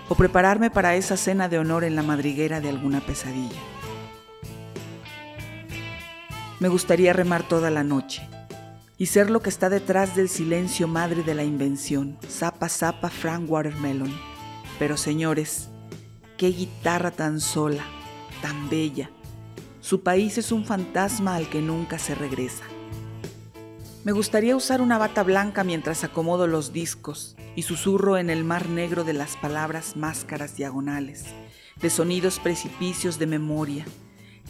o 0.09 0.17
prepararme 0.17 0.73
para 0.73 0.97
esa 0.97 1.17
cena 1.17 1.49
de 1.49 1.61
honor 1.61 1.85
en 1.85 1.95
la 1.95 2.03
madriguera 2.03 2.61
de 2.61 2.71
alguna 2.71 2.99
pesadilla. 2.99 3.61
Me 6.59 6.67
gustaría 6.67 7.13
remar 7.13 7.47
toda 7.47 7.71
la 7.71 7.85
noche 7.85 8.29
y 8.97 9.07
ser 9.07 9.31
lo 9.31 9.41
que 9.41 9.51
está 9.51 9.69
detrás 9.69 10.15
del 10.15 10.29
silencio 10.29 10.87
madre 10.87 11.23
de 11.23 11.35
la 11.35 11.45
invención, 11.45 12.19
zapa 12.29 12.69
zapa 12.69 13.11
Frank 13.11 13.51
Watermelon. 13.51 14.13
Pero 14.79 14.97
señores, 14.97 15.69
qué 16.37 16.49
guitarra 16.49 17.11
tan 17.11 17.41
sola, 17.41 17.85
tan 18.41 18.69
bella. 18.69 19.11
Su 19.81 20.03
país 20.03 20.39
es 20.39 20.53
un 20.53 20.65
fantasma 20.65 21.35
al 21.35 21.49
que 21.49 21.61
nunca 21.61 21.99
se 21.99 22.15
regresa. 22.15 22.65
Me 24.05 24.13
gustaría 24.13 24.55
usar 24.55 24.81
una 24.81 24.99
bata 24.99 25.23
blanca 25.23 25.65
mientras 25.65 26.05
acomodo 26.05 26.47
los 26.47 26.73
discos 26.73 27.37
y 27.57 27.63
susurro 27.63 28.19
en 28.19 28.31
el 28.31 28.45
mar 28.45 28.69
negro 28.69 29.03
de 29.03 29.15
las 29.15 29.37
palabras 29.37 29.97
máscaras 29.97 30.57
diagonales, 30.57 31.25
de 31.81 31.91
sonidos 31.91 32.39
precipicios 32.39 33.19
de 33.19 33.27
memoria. 33.27 33.87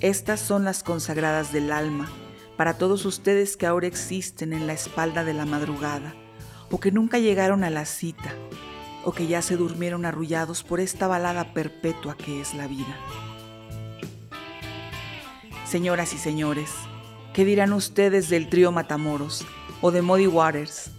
Estas 0.01 0.41
son 0.41 0.65
las 0.65 0.83
consagradas 0.83 1.53
del 1.53 1.71
alma, 1.71 2.11
para 2.57 2.79
todos 2.79 3.05
ustedes 3.05 3.57
que 3.57 3.67
ahora 3.67 3.87
existen 3.87 4.53
en 4.53 4.67
la 4.67 4.73
espalda 4.73 5.25
de 5.25 5.35
la 5.35 5.47
madrugada, 5.47 6.15
o 6.71 6.81
que 6.81 6.93
nunca 6.93 7.19
llegaron 7.19 7.65
a 7.65 7.71
la 7.71 7.85
cita, 7.85 8.35
o 9.05 9.13
que 9.13 9.27
ya 9.27 9.43
se 9.43 9.57
durmieron 9.57 10.07
arrullados 10.07 10.63
por 10.63 10.81
esta 10.81 11.07
balada 11.07 11.53
perpetua 11.53 12.17
que 12.17 12.41
es 12.41 12.55
la 12.55 12.67
vida. 12.67 12.97
Señoras 15.67 16.15
y 16.15 16.19
señores, 16.19 16.71
¿Qué 17.35 17.45
dirán 17.45 17.73
ustedes 17.73 18.29
del 18.29 18.49
trío 18.49 18.71
Matamoros 18.71 19.45
o 19.81 19.91
de 19.91 20.03
Muddy 20.03 20.29
Waters? 20.29 20.93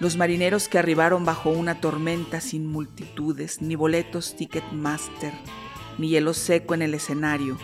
Los 0.00 0.16
marineros 0.16 0.66
que 0.66 0.76
arribaron 0.76 1.24
bajo 1.24 1.50
una 1.50 1.80
tormenta 1.80 2.40
sin 2.40 2.66
multitudes, 2.66 3.62
ni 3.62 3.76
boletos 3.76 4.34
Ticketmaster, 4.34 5.32
ni 5.98 6.08
hielo 6.08 6.34
seco 6.34 6.74
en 6.74 6.82
el 6.82 6.94
escenario, 6.94 7.58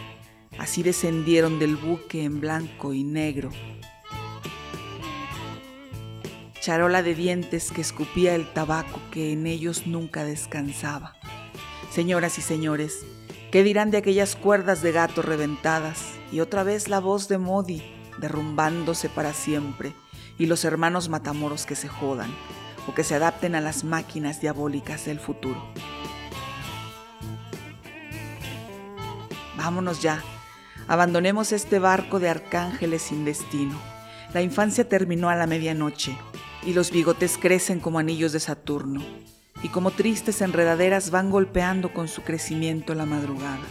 así 0.59 0.83
descendieron 0.83 1.59
del 1.59 1.77
buque 1.77 2.25
en 2.25 2.41
blanco 2.41 2.93
y 2.93 3.05
negro. 3.05 3.51
Charola 6.61 7.03
de 7.03 7.15
dientes 7.15 7.71
que 7.71 7.81
escupía 7.81 8.35
el 8.35 8.53
tabaco 8.53 9.01
que 9.11 9.33
en 9.33 9.47
ellos 9.47 9.87
nunca 9.87 10.25
descansaba. 10.25 11.15
Señoras 11.91 12.39
y 12.39 12.43
señores, 12.43 13.07
¿qué 13.51 13.63
dirán 13.63 13.91
de 13.91 13.99
aquellas 13.99 14.37
cuerdas 14.37 14.83
de 14.83 14.93
gato 14.93 15.23
reventadas, 15.23 16.13
y 16.31 16.41
otra 16.41 16.63
vez 16.63 16.89
la 16.89 17.01
voz 17.01 17.29
de 17.29 17.39
Modi 17.39 17.83
derrumbándose 18.19 19.09
para 19.09 19.33
siempre 19.33 19.95
y 20.39 20.47
los 20.47 20.65
hermanos 20.65 21.09
matamoros 21.09 21.67
que 21.67 21.75
se 21.75 21.89
jodan 21.89 22.31
o 22.87 22.95
que 22.95 23.05
se 23.05 23.15
adapten 23.15 23.55
a 23.55 23.61
las 23.61 23.85
máquinas 23.85 24.41
diabólicas 24.41 25.05
del 25.05 25.21
futuro. 25.21 25.63
Vámonos 29.57 30.01
ya, 30.01 30.23
abandonemos 30.89 31.53
este 31.53 31.79
barco 31.79 32.19
de 32.19 32.31
arcángeles 32.31 33.03
sin 33.03 33.25
destino. 33.25 33.79
La 34.35 34.43
infancia 34.43 34.89
terminó 34.89 35.29
a 35.29 35.37
la 35.37 35.47
medianoche 35.47 36.17
y 36.63 36.73
los 36.73 36.91
bigotes 36.91 37.39
crecen 37.39 37.79
como 37.79 37.99
anillos 37.99 38.33
de 38.33 38.41
Saturno 38.41 39.03
y 39.63 39.69
como 39.69 39.91
tristes 39.91 40.41
enredaderas 40.41 41.11
van 41.11 41.31
golpeando 41.31 41.93
con 41.93 42.09
su 42.09 42.23
crecimiento 42.23 42.95
la 42.95 43.07
madrugada 43.07 43.65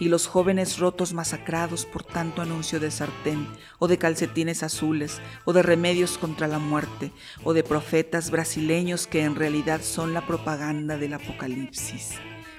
y 0.00 0.08
los 0.08 0.26
jóvenes 0.26 0.78
rotos 0.78 1.12
masacrados 1.12 1.86
por 1.86 2.02
tanto 2.02 2.42
anuncio 2.42 2.80
de 2.80 2.90
sartén 2.90 3.46
o 3.78 3.86
de 3.86 3.98
calcetines 3.98 4.64
azules 4.64 5.20
o 5.44 5.52
de 5.52 5.62
remedios 5.62 6.18
contra 6.18 6.48
la 6.48 6.58
muerte 6.58 7.12
o 7.44 7.52
de 7.52 7.62
profetas 7.62 8.30
brasileños 8.30 9.06
que 9.06 9.22
en 9.22 9.36
realidad 9.36 9.80
son 9.82 10.12
la 10.12 10.26
propaganda 10.26 10.96
del 10.96 11.14
apocalipsis. 11.14 12.14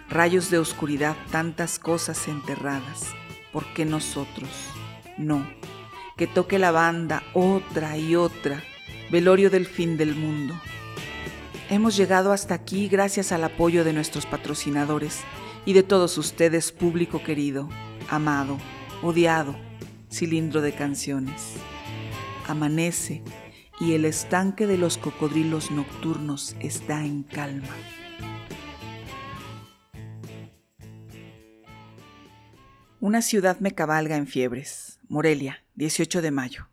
Rayos 0.09 0.51
de 0.51 0.59
oscuridad, 0.59 1.17
tantas 1.31 1.79
cosas 1.79 2.27
enterradas. 2.27 3.13
¿Por 3.53 3.71
qué 3.73 3.85
nosotros? 3.85 4.49
No. 5.17 5.47
Que 6.17 6.27
toque 6.27 6.57
la 6.57 6.71
banda 6.71 7.23
otra 7.33 7.97
y 7.97 8.15
otra. 8.15 8.63
Velorio 9.11 9.51
del 9.51 9.67
fin 9.67 9.95
del 9.95 10.15
mundo. 10.15 10.59
Hemos 11.69 11.95
llegado 11.95 12.33
hasta 12.33 12.55
aquí 12.55 12.87
gracias 12.87 13.31
al 13.31 13.43
apoyo 13.43 13.83
de 13.83 13.93
nuestros 13.93 14.25
patrocinadores 14.25 15.21
y 15.65 15.73
de 15.73 15.83
todos 15.83 16.17
ustedes, 16.17 16.71
público 16.71 17.23
querido, 17.23 17.69
amado, 18.09 18.57
odiado, 19.01 19.55
cilindro 20.11 20.61
de 20.61 20.73
canciones. 20.73 21.53
Amanece 22.47 23.23
y 23.79 23.93
el 23.93 24.05
estanque 24.05 24.67
de 24.67 24.77
los 24.77 24.97
cocodrilos 24.97 25.71
nocturnos 25.71 26.55
está 26.59 27.05
en 27.05 27.23
calma. 27.23 27.75
Una 33.03 33.21
ciudad 33.21 33.59
me 33.59 33.71
cabalga 33.71 34.15
en 34.15 34.27
fiebres. 34.27 35.01
Morelia, 35.09 35.65
18 35.75 36.21
de 36.21 36.31
mayo. 36.31 36.69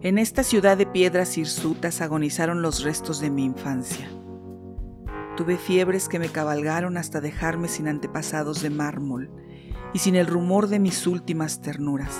En 0.00 0.16
esta 0.16 0.42
ciudad 0.42 0.78
de 0.78 0.86
piedras 0.86 1.36
hirsutas 1.36 2.00
agonizaron 2.00 2.62
los 2.62 2.84
restos 2.84 3.20
de 3.20 3.28
mi 3.28 3.44
infancia. 3.44 4.08
Tuve 5.36 5.58
fiebres 5.58 6.08
que 6.08 6.18
me 6.18 6.30
cabalgaron 6.30 6.96
hasta 6.96 7.20
dejarme 7.20 7.68
sin 7.68 7.86
antepasados 7.86 8.62
de 8.62 8.70
mármol 8.70 9.30
y 9.92 9.98
sin 9.98 10.16
el 10.16 10.26
rumor 10.26 10.68
de 10.68 10.78
mis 10.78 11.06
últimas 11.06 11.60
ternuras. 11.60 12.16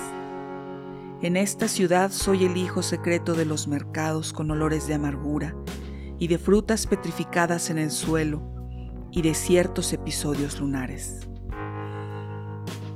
En 1.23 1.39
esta 1.39 1.69
ciudad 1.69 2.11
soy 2.11 2.45
el 2.45 2.59
hijo 2.59 2.83
secreto 2.83 3.33
de 3.33 3.47
los 3.47 3.67
mercados 3.67 4.35
con 4.35 4.51
olores 4.51 4.87
de 4.87 4.93
amargura 4.93 5.57
y 6.19 6.29
de 6.29 6.39
frutas 6.39 6.87
petrificadas 6.87 7.71
en 7.71 7.79
el 7.79 7.91
suelo 7.91 8.43
y 9.11 9.23
de 9.23 9.35
ciertos 9.35 9.93
episodios 9.93 10.61
lunares. 10.61 11.29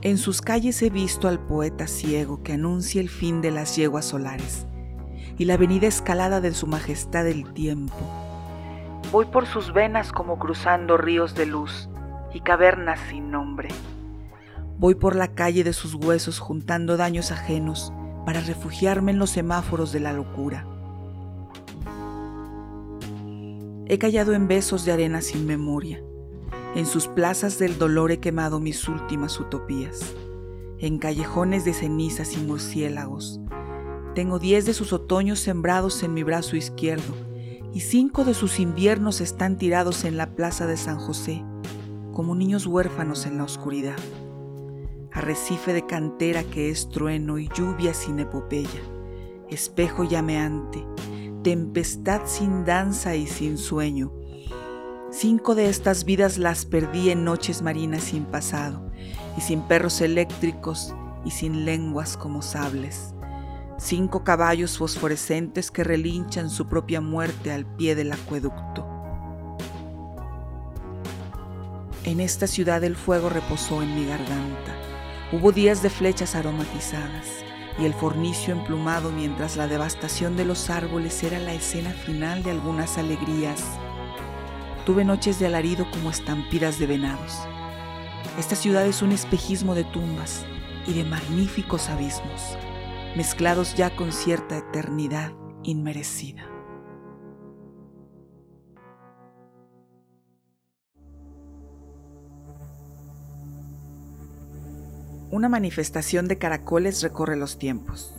En 0.03 0.17
sus 0.17 0.41
calles 0.41 0.81
he 0.83 0.89
visto 0.89 1.29
al 1.29 1.39
poeta 1.39 1.87
ciego 1.87 2.43
que 2.43 2.55
anuncia 2.55 3.01
el 3.01 3.11
fin 3.11 3.43
de 3.43 3.51
las 3.51 3.77
yeguas 3.77 4.07
solares 4.07 4.67
y 5.37 5.45
la 5.45 5.57
venida 5.57 5.87
escalada 5.87 6.41
de 6.41 6.55
su 6.55 6.67
majestad 6.67 7.27
el 7.27 7.53
tiempo. 7.53 7.97
Voy 9.13 9.27
por 9.27 9.47
sus 9.47 9.73
venas 9.73 10.13
como 10.13 10.39
cruzando 10.39 10.97
ríos 10.97 11.35
de 11.35 11.47
luz 11.47 11.89
y 12.33 12.41
cavernas 12.41 13.01
sin 13.11 13.31
nombre. 13.31 13.69
Voy 14.79 14.95
por 14.95 15.17
la 15.17 15.29
calle 15.29 15.65
de 15.65 15.75
sus 15.75 15.95
huesos 15.95 16.39
juntando 16.39 16.97
daños 16.97 17.33
ajenos 17.33 17.93
para 18.25 18.41
refugiarme 18.41 19.13
en 19.13 19.19
los 19.19 19.31
semáforos 19.31 19.93
de 19.93 20.01
la 20.01 20.13
locura. 20.13 20.65
He 23.93 23.99
callado 23.99 24.35
en 24.35 24.47
besos 24.47 24.85
de 24.85 24.93
arena 24.93 25.21
sin 25.21 25.49
memoria. 25.49 26.01
En 26.77 26.87
sus 26.87 27.09
plazas 27.09 27.59
del 27.59 27.77
dolor 27.77 28.13
he 28.13 28.21
quemado 28.21 28.61
mis 28.61 28.87
últimas 28.87 29.41
utopías. 29.41 30.15
En 30.79 30.99
callejones 30.99 31.65
de 31.65 31.75
cenizas 31.75 32.37
y 32.37 32.37
murciélagos 32.37 33.41
tengo 34.15 34.39
diez 34.39 34.65
de 34.65 34.75
sus 34.75 34.93
otoños 34.93 35.41
sembrados 35.41 36.05
en 36.05 36.15
mi 36.15 36.23
brazo 36.23 36.55
izquierdo 36.55 37.17
y 37.75 37.81
cinco 37.81 38.23
de 38.25 38.35
sus 38.35 38.61
inviernos 38.61 39.21
están 39.21 39.59
tirados 39.59 40.05
en 40.05 40.17
la 40.17 40.37
plaza 40.37 40.69
de 40.69 40.77
San 40.77 41.01
José, 41.01 41.45
como 42.13 42.37
niños 42.37 42.67
huérfanos 42.67 43.27
en 43.27 43.39
la 43.39 43.45
oscuridad. 43.45 43.97
Arrecife 45.11 45.73
de 45.73 45.85
cantera 45.85 46.45
que 46.45 46.71
es 46.71 46.91
trueno 46.91 47.39
y 47.39 47.49
lluvia 47.57 47.93
sin 47.93 48.21
epopeya, 48.21 48.83
espejo 49.49 50.05
llameante, 50.05 50.87
tempestad 51.43 52.23
sin 52.27 52.65
danza 52.65 53.17
y 53.17 53.27
sin 53.27 53.59
sueño. 53.59 54.13
Cinco 55.11 55.55
de 55.55 55.69
estas 55.69 56.05
vidas 56.05 56.39
las 56.39 56.67
perdí 56.67 57.11
en 57.11 57.25
noches 57.25 57.63
marinas 57.63 58.05
sin 58.05 58.25
pasado, 58.25 58.91
y 59.37 59.41
sin 59.41 59.63
perros 59.63 60.01
eléctricos 60.01 60.95
y 61.25 61.31
sin 61.31 61.65
lenguas 61.65 62.17
como 62.17 62.43
sables 62.43 63.15
cinco 63.81 64.25
caballos 64.25 64.77
fosforescentes 64.77 65.71
que 65.71 65.83
relinchan 65.83 66.51
su 66.51 66.67
propia 66.67 67.01
muerte 67.01 67.51
al 67.51 67.65
pie 67.65 67.95
del 67.95 68.13
acueducto. 68.13 68.87
En 72.05 72.21
esta 72.21 72.47
ciudad 72.47 72.85
el 72.85 72.97
fuego 72.97 73.31
reposó 73.31 73.83
en 73.83 73.95
mi 73.95 74.07
garganta. 74.07 74.77
Hubo 75.33 75.53
días 75.53 75.83
de 75.83 75.91
flechas 75.91 76.35
aromatizadas 76.35 77.45
y 77.81 77.87
el 77.87 77.95
fornicio 77.95 78.53
emplumado 78.53 79.11
mientras 79.11 79.57
la 79.57 79.67
devastación 79.67 80.37
de 80.37 80.45
los 80.45 80.71
árboles 80.71 81.23
era 81.23 81.39
la 81.39 81.55
escena 81.55 81.91
final 81.91 82.43
de 82.43 82.51
algunas 82.51 82.99
alegrías. 82.99 83.65
Tuve 84.85 85.05
noches 85.05 85.39
de 85.39 85.47
alarido 85.47 85.91
como 85.91 86.11
estampidas 86.11 86.79
de 86.79 86.87
venados. 86.87 87.39
Esta 88.39 88.55
ciudad 88.55 88.87
es 88.87 89.03
un 89.03 89.13
espejismo 89.13 89.75
de 89.75 89.85
tumbas 89.85 90.45
y 90.87 90.93
de 90.93 91.05
magníficos 91.05 91.89
abismos 91.89 92.57
mezclados 93.17 93.75
ya 93.75 93.95
con 93.95 94.13
cierta 94.13 94.59
eternidad 94.59 95.33
inmerecida. 95.63 96.47
Una 105.33 105.49
manifestación 105.49 106.27
de 106.27 106.39
caracoles 106.39 107.03
recorre 107.03 107.37
los 107.37 107.57
tiempos. 107.57 108.13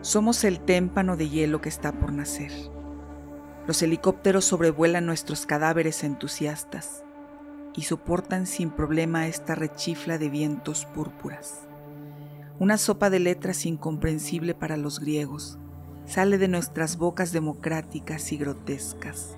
Somos 0.00 0.44
el 0.44 0.60
témpano 0.60 1.16
de 1.16 1.28
hielo 1.28 1.60
que 1.60 1.68
está 1.68 1.90
por 1.90 2.12
nacer. 2.12 2.52
Los 3.66 3.82
helicópteros 3.82 4.44
sobrevuelan 4.44 5.04
nuestros 5.04 5.46
cadáveres 5.46 6.04
entusiastas 6.04 7.02
y 7.74 7.82
soportan 7.82 8.46
sin 8.46 8.70
problema 8.70 9.26
esta 9.26 9.56
rechifla 9.56 10.16
de 10.16 10.28
vientos 10.28 10.84
púrpuras. 10.84 11.62
Una 12.60 12.78
sopa 12.78 13.10
de 13.10 13.18
letras 13.18 13.66
incomprensible 13.66 14.54
para 14.54 14.76
los 14.76 15.00
griegos 15.00 15.58
sale 16.06 16.38
de 16.38 16.46
nuestras 16.46 16.98
bocas 16.98 17.32
democráticas 17.32 18.30
y 18.30 18.36
grotescas, 18.36 19.36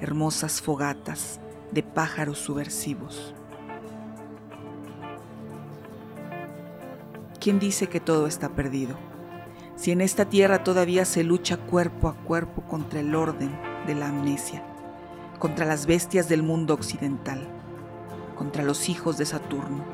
hermosas 0.00 0.62
fogatas 0.62 1.40
de 1.72 1.82
pájaros 1.82 2.38
subversivos. 2.38 3.34
¿Quién 7.40 7.58
dice 7.58 7.88
que 7.88 8.00
todo 8.00 8.26
está 8.26 8.48
perdido? 8.50 8.96
Si 9.76 9.92
en 9.92 10.00
esta 10.00 10.24
tierra 10.24 10.64
todavía 10.64 11.04
se 11.04 11.22
lucha 11.22 11.58
cuerpo 11.58 12.08
a 12.08 12.14
cuerpo 12.14 12.62
contra 12.62 13.00
el 13.00 13.14
orden 13.14 13.56
de 13.86 13.94
la 13.94 14.08
amnesia, 14.08 14.62
contra 15.38 15.66
las 15.66 15.86
bestias 15.86 16.28
del 16.28 16.42
mundo 16.42 16.74
occidental, 16.74 17.46
contra 18.36 18.64
los 18.64 18.88
hijos 18.88 19.18
de 19.18 19.26
Saturno, 19.26 19.84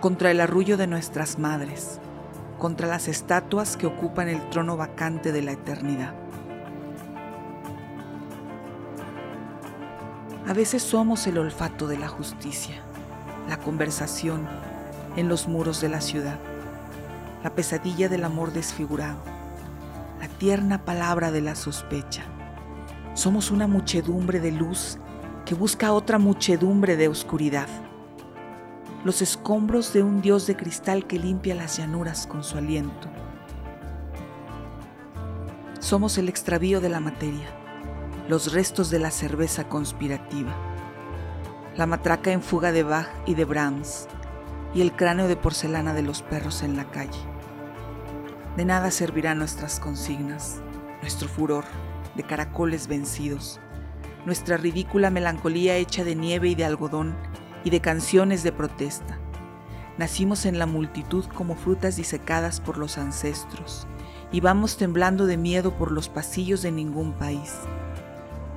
contra 0.00 0.30
el 0.30 0.40
arrullo 0.40 0.76
de 0.76 0.86
nuestras 0.86 1.38
madres, 1.38 2.00
contra 2.58 2.86
las 2.86 3.08
estatuas 3.08 3.76
que 3.76 3.86
ocupan 3.86 4.28
el 4.28 4.48
trono 4.50 4.76
vacante 4.76 5.32
de 5.32 5.42
la 5.42 5.52
eternidad. 5.52 6.14
A 10.50 10.52
veces 10.52 10.82
somos 10.82 11.28
el 11.28 11.38
olfato 11.38 11.86
de 11.86 11.96
la 11.96 12.08
justicia, 12.08 12.82
la 13.48 13.56
conversación 13.56 14.48
en 15.14 15.28
los 15.28 15.46
muros 15.46 15.80
de 15.80 15.88
la 15.88 16.00
ciudad 16.00 16.40
la 17.42 17.54
pesadilla 17.54 18.08
del 18.08 18.24
amor 18.24 18.52
desfigurado, 18.52 19.18
la 20.20 20.28
tierna 20.28 20.84
palabra 20.84 21.30
de 21.30 21.40
la 21.40 21.54
sospecha. 21.54 22.24
Somos 23.14 23.50
una 23.50 23.66
muchedumbre 23.66 24.40
de 24.40 24.52
luz 24.52 24.98
que 25.46 25.54
busca 25.54 25.92
otra 25.92 26.18
muchedumbre 26.18 26.96
de 26.96 27.08
oscuridad. 27.08 27.68
Los 29.04 29.22
escombros 29.22 29.92
de 29.92 30.02
un 30.02 30.20
dios 30.20 30.46
de 30.46 30.56
cristal 30.56 31.06
que 31.06 31.18
limpia 31.18 31.54
las 31.54 31.78
llanuras 31.78 32.26
con 32.26 32.44
su 32.44 32.58
aliento. 32.58 33.08
Somos 35.78 36.18
el 36.18 36.28
extravío 36.28 36.82
de 36.82 36.90
la 36.90 37.00
materia, 37.00 37.48
los 38.30 38.52
restos 38.52 38.90
de 38.90 39.00
la 39.00 39.10
cerveza 39.10 39.64
conspirativa, 39.64 40.54
la 41.76 41.86
matraca 41.86 42.30
en 42.30 42.42
fuga 42.42 42.70
de 42.70 42.84
Bach 42.84 43.08
y 43.26 43.34
de 43.34 43.44
Brahms, 43.44 44.06
y 44.72 44.82
el 44.82 44.92
cráneo 44.92 45.26
de 45.26 45.34
porcelana 45.34 45.94
de 45.94 46.02
los 46.02 46.22
perros 46.22 46.62
en 46.62 46.76
la 46.76 46.88
calle. 46.92 47.18
De 48.56 48.64
nada 48.64 48.92
servirán 48.92 49.38
nuestras 49.38 49.80
consignas, 49.80 50.60
nuestro 51.00 51.28
furor 51.28 51.64
de 52.14 52.22
caracoles 52.22 52.86
vencidos, 52.86 53.58
nuestra 54.24 54.56
ridícula 54.56 55.10
melancolía 55.10 55.74
hecha 55.74 56.04
de 56.04 56.14
nieve 56.14 56.50
y 56.50 56.54
de 56.54 56.64
algodón 56.64 57.16
y 57.64 57.70
de 57.70 57.80
canciones 57.80 58.44
de 58.44 58.52
protesta. 58.52 59.18
Nacimos 59.98 60.46
en 60.46 60.60
la 60.60 60.66
multitud 60.66 61.24
como 61.34 61.56
frutas 61.56 61.96
disecadas 61.96 62.60
por 62.60 62.78
los 62.78 62.96
ancestros 62.96 63.88
y 64.30 64.38
vamos 64.38 64.76
temblando 64.76 65.26
de 65.26 65.36
miedo 65.36 65.76
por 65.76 65.90
los 65.90 66.08
pasillos 66.08 66.62
de 66.62 66.70
ningún 66.70 67.12
país. 67.14 67.56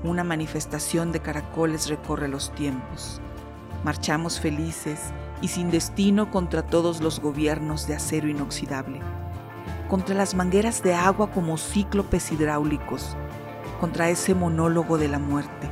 Una 0.04 0.26
manifestación 0.26 1.14
de 1.14 1.22
caracoles 1.22 1.88
recorre 1.88 2.28
los 2.28 2.52
tiempos. 2.52 3.22
Marchamos 3.86 4.38
felices 4.38 5.00
y 5.42 5.48
sin 5.48 5.72
destino 5.72 6.30
contra 6.30 6.62
todos 6.62 7.00
los 7.00 7.22
gobiernos 7.22 7.88
de 7.88 7.96
acero 7.96 8.28
inoxidable, 8.28 9.00
contra 9.90 10.14
las 10.14 10.36
mangueras 10.36 10.84
de 10.84 10.94
agua 10.94 11.32
como 11.32 11.58
cíclopes 11.58 12.34
hidráulicos, 12.34 13.16
contra 13.80 14.10
ese 14.10 14.36
monólogo 14.36 14.98
de 14.98 15.08
la 15.08 15.20
muerte, 15.20 15.70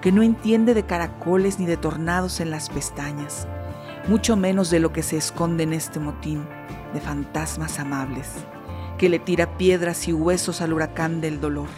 que 0.00 0.10
no 0.10 0.22
entiende 0.22 0.74
de 0.74 0.84
caracoles 0.84 1.60
ni 1.60 1.66
de 1.66 1.76
tornados 1.76 2.40
en 2.40 2.50
las 2.50 2.70
pestañas, 2.70 3.46
mucho 4.08 4.34
menos 4.36 4.70
de 4.70 4.80
lo 4.80 4.92
que 4.92 5.04
se 5.04 5.16
esconde 5.16 5.62
en 5.62 5.72
este 5.72 6.00
motín 6.00 6.44
de 6.94 7.00
fantasmas 7.00 7.78
amables, 7.78 8.28
que 8.98 9.08
le 9.08 9.20
tira 9.20 9.56
piedras 9.56 10.08
y 10.08 10.12
huesos 10.12 10.62
al 10.62 10.72
huracán 10.72 11.20
del 11.20 11.40
dolor, 11.40 11.68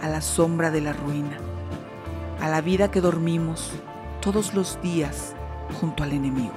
a 0.00 0.08
la 0.08 0.20
sombra 0.20 0.70
de 0.70 0.80
la 0.80 0.92
ruina, 0.92 1.38
a 2.40 2.48
la 2.48 2.60
vida 2.60 2.90
que 2.90 3.00
dormimos 3.00 3.72
todos 4.20 4.54
los 4.54 4.80
días 4.82 5.34
junto 5.80 6.02
al 6.02 6.12
enemigo. 6.12 6.52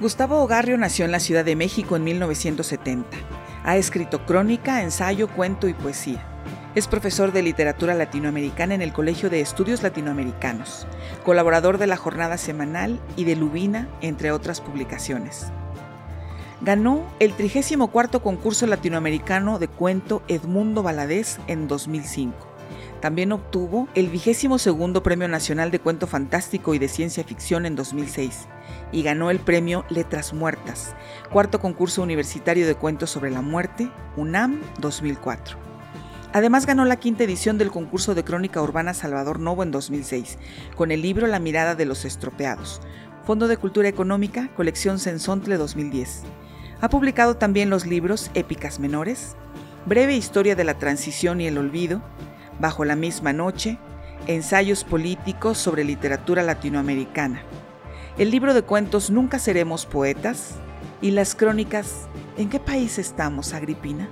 Gustavo 0.00 0.42
Ogarrio 0.42 0.78
nació 0.78 1.04
en 1.04 1.12
la 1.12 1.20
Ciudad 1.20 1.44
de 1.44 1.56
México 1.56 1.94
en 1.94 2.04
1970. 2.04 3.18
Ha 3.64 3.76
escrito 3.76 4.24
crónica, 4.24 4.82
ensayo, 4.82 5.28
cuento 5.28 5.68
y 5.68 5.74
poesía. 5.74 6.39
Es 6.74 6.86
profesor 6.86 7.32
de 7.32 7.42
literatura 7.42 7.94
latinoamericana 7.94 8.74
en 8.74 8.82
el 8.82 8.92
Colegio 8.92 9.28
de 9.28 9.40
Estudios 9.40 9.82
Latinoamericanos, 9.82 10.86
colaborador 11.24 11.78
de 11.78 11.88
la 11.88 11.96
Jornada 11.96 12.38
Semanal 12.38 13.00
y 13.16 13.24
de 13.24 13.34
Lubina, 13.34 13.88
entre 14.00 14.30
otras 14.30 14.60
publicaciones 14.60 15.50
ganó 16.62 17.06
el 17.20 17.32
34 17.32 18.22
concurso 18.22 18.66
latinoamericano 18.66 19.58
de 19.58 19.68
cuento 19.68 20.22
Edmundo 20.28 20.82
Valadez 20.82 21.38
en 21.46 21.68
2005. 21.68 22.36
También 23.00 23.32
obtuvo 23.32 23.88
el 23.94 24.08
22 24.08 25.02
Premio 25.02 25.26
Nacional 25.26 25.70
de 25.70 25.80
Cuento 25.80 26.06
Fantástico 26.06 26.74
y 26.74 26.78
de 26.78 26.88
Ciencia 26.88 27.24
Ficción 27.24 27.64
en 27.64 27.76
2006 27.76 28.46
y 28.92 29.02
ganó 29.02 29.30
el 29.30 29.40
premio 29.40 29.86
Letras 29.88 30.34
Muertas, 30.34 30.94
cuarto 31.32 31.60
concurso 31.60 32.02
universitario 32.02 32.66
de 32.66 32.74
cuentos 32.74 33.10
sobre 33.10 33.30
la 33.30 33.40
muerte, 33.40 33.90
UNAM 34.16 34.60
2004. 34.80 35.69
Además 36.32 36.64
ganó 36.64 36.84
la 36.84 36.96
quinta 36.96 37.24
edición 37.24 37.58
del 37.58 37.72
concurso 37.72 38.14
de 38.14 38.22
crónica 38.22 38.62
urbana 38.62 38.94
Salvador 38.94 39.40
Novo 39.40 39.64
en 39.64 39.72
2006, 39.72 40.38
con 40.76 40.92
el 40.92 41.02
libro 41.02 41.26
La 41.26 41.40
mirada 41.40 41.74
de 41.74 41.86
los 41.86 42.04
estropeados, 42.04 42.80
Fondo 43.24 43.48
de 43.48 43.56
Cultura 43.56 43.88
Económica, 43.88 44.48
colección 44.54 45.00
Sensontle 45.00 45.56
2010. 45.56 46.22
Ha 46.80 46.88
publicado 46.88 47.36
también 47.36 47.68
los 47.68 47.84
libros 47.84 48.30
Épicas 48.34 48.78
Menores, 48.78 49.34
Breve 49.86 50.14
Historia 50.14 50.54
de 50.54 50.62
la 50.62 50.78
Transición 50.78 51.40
y 51.40 51.46
el 51.46 51.58
Olvido, 51.58 52.00
Bajo 52.60 52.84
la 52.84 52.94
misma 52.94 53.32
noche, 53.32 53.78
Ensayos 54.26 54.84
políticos 54.84 55.58
sobre 55.58 55.82
literatura 55.82 56.42
latinoamericana, 56.42 57.42
el 58.18 58.30
libro 58.30 58.54
de 58.54 58.62
cuentos 58.62 59.10
Nunca 59.10 59.38
seremos 59.38 59.86
poetas 59.86 60.56
y 61.00 61.10
las 61.10 61.34
crónicas 61.34 62.06
¿En 62.36 62.50
qué 62.50 62.60
país 62.60 62.98
estamos, 62.98 63.52
Agripina? 63.52 64.08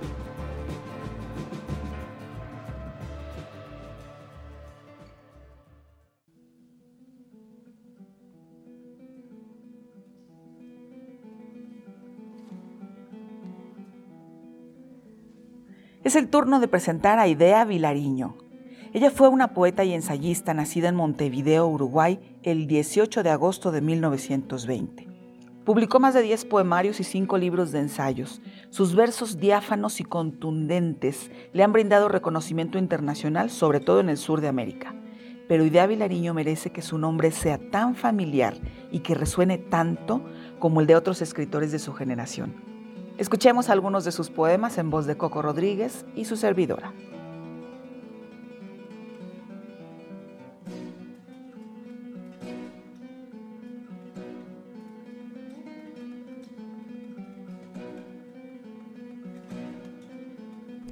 Es 16.01 16.15
el 16.15 16.29
turno 16.29 16.61
de 16.61 16.69
presentar 16.69 17.19
a 17.19 17.27
Idea 17.27 17.65
Vilariño. 17.65 18.37
Ella 18.93 19.11
fue 19.11 19.27
una 19.27 19.53
poeta 19.53 19.83
y 19.83 19.93
ensayista 19.93 20.53
nacida 20.53 20.87
en 20.87 20.95
Montevideo, 20.95 21.67
Uruguay, 21.67 22.37
el 22.41 22.67
18 22.67 23.21
de 23.21 23.29
agosto 23.29 23.69
de 23.73 23.81
1920. 23.81 25.09
Publicó 25.65 25.99
más 25.99 26.13
de 26.13 26.21
10 26.21 26.45
poemarios 26.45 27.01
y 27.01 27.03
5 27.03 27.37
libros 27.37 27.73
de 27.73 27.79
ensayos. 27.79 28.41
Sus 28.69 28.95
versos 28.95 29.39
diáfanos 29.39 29.99
y 29.99 30.05
contundentes 30.05 31.31
le 31.51 31.63
han 31.63 31.73
brindado 31.73 32.07
reconocimiento 32.07 32.77
internacional, 32.77 33.49
sobre 33.49 33.81
todo 33.81 33.99
en 33.99 34.07
el 34.07 34.17
sur 34.17 34.39
de 34.39 34.47
América. 34.47 34.95
Pero 35.49 35.65
Idea 35.65 35.85
Vilariño 35.85 36.33
merece 36.33 36.69
que 36.69 36.81
su 36.81 36.97
nombre 36.97 37.31
sea 37.31 37.57
tan 37.57 37.95
familiar 37.95 38.55
y 38.89 38.99
que 38.99 39.15
resuene 39.15 39.57
tanto 39.57 40.23
como 40.59 40.79
el 40.79 40.87
de 40.87 40.95
otros 40.95 41.21
escritores 41.21 41.73
de 41.73 41.79
su 41.79 41.93
generación. 41.93 42.78
Escuchemos 43.19 43.69
algunos 43.69 44.05
de 44.05 44.13
sus 44.13 44.29
poemas 44.29 44.77
en 44.77 44.89
voz 44.89 45.05
de 45.05 45.17
Coco 45.17 45.41
Rodríguez 45.41 46.05
y 46.15 46.23
su 46.23 46.37
servidora. 46.37 46.93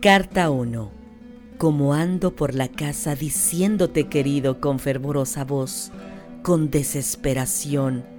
Carta 0.02 0.50
1. 0.50 0.92
Como 1.58 1.94
ando 1.94 2.36
por 2.36 2.54
la 2.54 2.68
casa 2.68 3.16
diciéndote 3.16 4.10
querido 4.10 4.60
con 4.60 4.80
fervorosa 4.80 5.46
voz, 5.46 5.94
con 6.44 6.72
desesperación, 6.72 8.17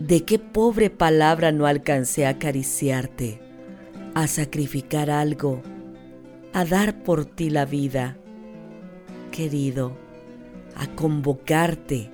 de 0.00 0.24
qué 0.24 0.38
pobre 0.38 0.88
palabra 0.88 1.52
no 1.52 1.66
alcancé 1.66 2.26
a 2.26 2.30
acariciarte, 2.30 3.38
a 4.14 4.26
sacrificar 4.26 5.10
algo, 5.10 5.62
a 6.52 6.64
dar 6.64 7.04
por 7.04 7.26
ti 7.26 7.50
la 7.50 7.66
vida. 7.66 8.16
querido, 9.30 9.96
a 10.74 10.88
convocarte, 10.96 12.10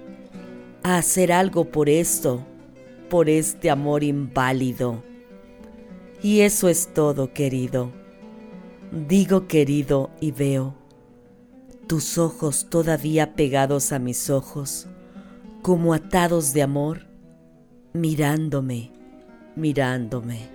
a 0.83 0.99
hacer 0.99 1.33
algo 1.33 1.70
por 1.70 1.88
esto, 1.88 2.44
por 3.09 3.31
este 3.31 3.70
amor 3.70 4.05
inválido. 4.05 5.03
Y 6.22 6.40
eso 6.40 6.68
es 6.68 6.92
todo, 6.92 7.33
querido. 7.33 7.90
Digo 8.92 9.46
querido 9.46 10.11
y 10.20 10.33
veo 10.33 10.75
tus 11.87 12.18
ojos 12.18 12.66
todavía 12.68 13.35
pegados 13.35 13.92
a 13.92 13.99
mis 13.99 14.29
ojos, 14.29 14.88
como 15.62 15.94
atados 15.94 16.53
de 16.53 16.62
amor, 16.62 17.06
mirándome, 17.97 18.93
mirándome, 19.57 20.49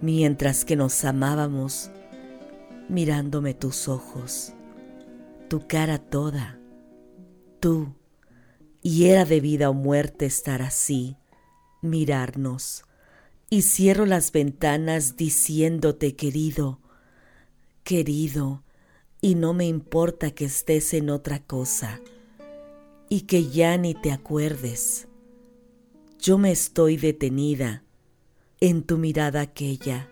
mientras 0.00 0.64
que 0.64 0.76
nos 0.76 1.04
amábamos, 1.04 1.90
mirándome 2.88 3.54
tus 3.54 3.88
ojos, 3.88 4.52
tu 5.48 5.66
cara 5.66 5.98
toda, 5.98 6.58
tú, 7.60 7.94
y 8.82 9.06
era 9.06 9.24
de 9.24 9.40
vida 9.40 9.70
o 9.70 9.74
muerte 9.74 10.26
estar 10.26 10.60
así, 10.60 11.16
mirarnos, 11.80 12.84
y 13.48 13.62
cierro 13.62 14.04
las 14.04 14.32
ventanas 14.32 15.16
diciéndote 15.16 16.16
querido, 16.16 16.80
querido, 17.84 18.62
y 19.20 19.36
no 19.36 19.54
me 19.54 19.66
importa 19.66 20.32
que 20.32 20.44
estés 20.44 20.92
en 20.92 21.08
otra 21.08 21.38
cosa 21.38 22.00
y 23.08 23.22
que 23.22 23.48
ya 23.48 23.78
ni 23.78 23.94
te 23.94 24.12
acuerdes. 24.12 25.08
Yo 26.24 26.38
me 26.38 26.52
estoy 26.52 26.96
detenida 26.96 27.82
en 28.58 28.82
tu 28.82 28.96
mirada 28.96 29.42
aquella, 29.42 30.08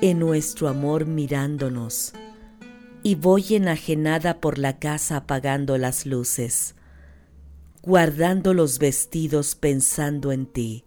en 0.00 0.20
nuestro 0.20 0.68
amor 0.68 1.06
mirándonos, 1.06 2.12
y 3.02 3.16
voy 3.16 3.56
enajenada 3.56 4.40
por 4.40 4.58
la 4.58 4.78
casa 4.78 5.16
apagando 5.16 5.76
las 5.76 6.06
luces, 6.06 6.76
guardando 7.82 8.54
los 8.54 8.78
vestidos 8.78 9.56
pensando 9.56 10.30
en 10.30 10.46
ti, 10.46 10.84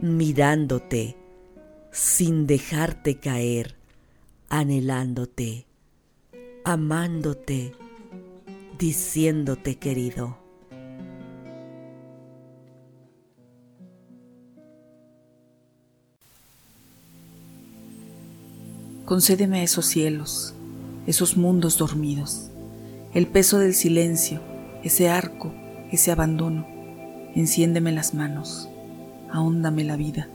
mirándote, 0.00 1.16
sin 1.92 2.48
dejarte 2.48 3.20
caer, 3.20 3.76
anhelándote 4.48 5.66
amándote, 6.64 7.72
diciéndote 8.78 9.76
querido. 9.76 10.41
Concédeme 19.04 19.62
esos 19.62 19.86
cielos, 19.86 20.54
esos 21.06 21.36
mundos 21.36 21.76
dormidos, 21.76 22.50
el 23.14 23.26
peso 23.26 23.58
del 23.58 23.74
silencio, 23.74 24.40
ese 24.84 25.08
arco, 25.08 25.52
ese 25.90 26.12
abandono. 26.12 26.66
Enciéndeme 27.34 27.92
las 27.92 28.14
manos, 28.14 28.68
ahóndame 29.30 29.84
la 29.84 29.96
vida 29.96 30.28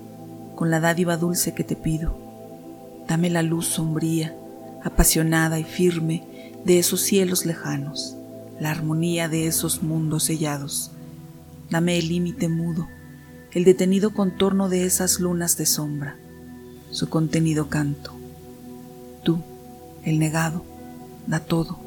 con 0.57 0.71
la 0.71 0.79
dádiva 0.79 1.17
dulce 1.17 1.53
que 1.53 1.63
te 1.63 1.75
pido. 1.75 2.17
Dame 3.07 3.29
la 3.29 3.43
luz 3.43 3.67
sombría 3.67 4.35
apasionada 4.83 5.59
y 5.59 5.63
firme 5.63 6.27
de 6.65 6.79
esos 6.79 7.01
cielos 7.01 7.45
lejanos, 7.45 8.17
la 8.59 8.71
armonía 8.71 9.29
de 9.29 9.47
esos 9.47 9.83
mundos 9.83 10.23
sellados. 10.23 10.91
Dame 11.69 11.99
el 11.99 12.07
límite 12.09 12.49
mudo, 12.49 12.87
el 13.51 13.63
detenido 13.63 14.13
contorno 14.13 14.67
de 14.67 14.85
esas 14.85 15.19
lunas 15.19 15.57
de 15.57 15.67
sombra, 15.67 16.17
su 16.89 17.07
contenido 17.07 17.69
canto. 17.69 18.16
Tú, 19.23 19.39
el 20.03 20.19
negado, 20.19 20.63
da 21.25 21.39
todo. 21.39 21.77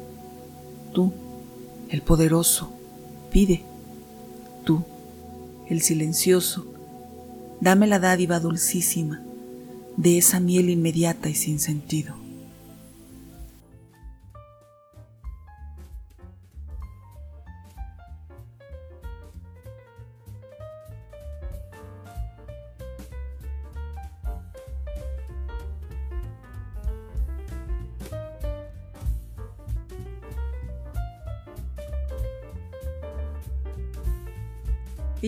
Tú, 0.93 1.11
el 1.89 2.01
poderoso, 2.01 2.71
pide. 3.31 3.63
Tú, 4.63 4.83
el 5.67 5.81
silencioso, 5.81 6.65
dame 7.59 7.87
la 7.87 7.99
dádiva 7.99 8.39
dulcísima 8.39 9.21
de 9.97 10.17
esa 10.17 10.39
miel 10.39 10.69
inmediata 10.69 11.29
y 11.29 11.35
sin 11.35 11.59
sentido. 11.59 12.20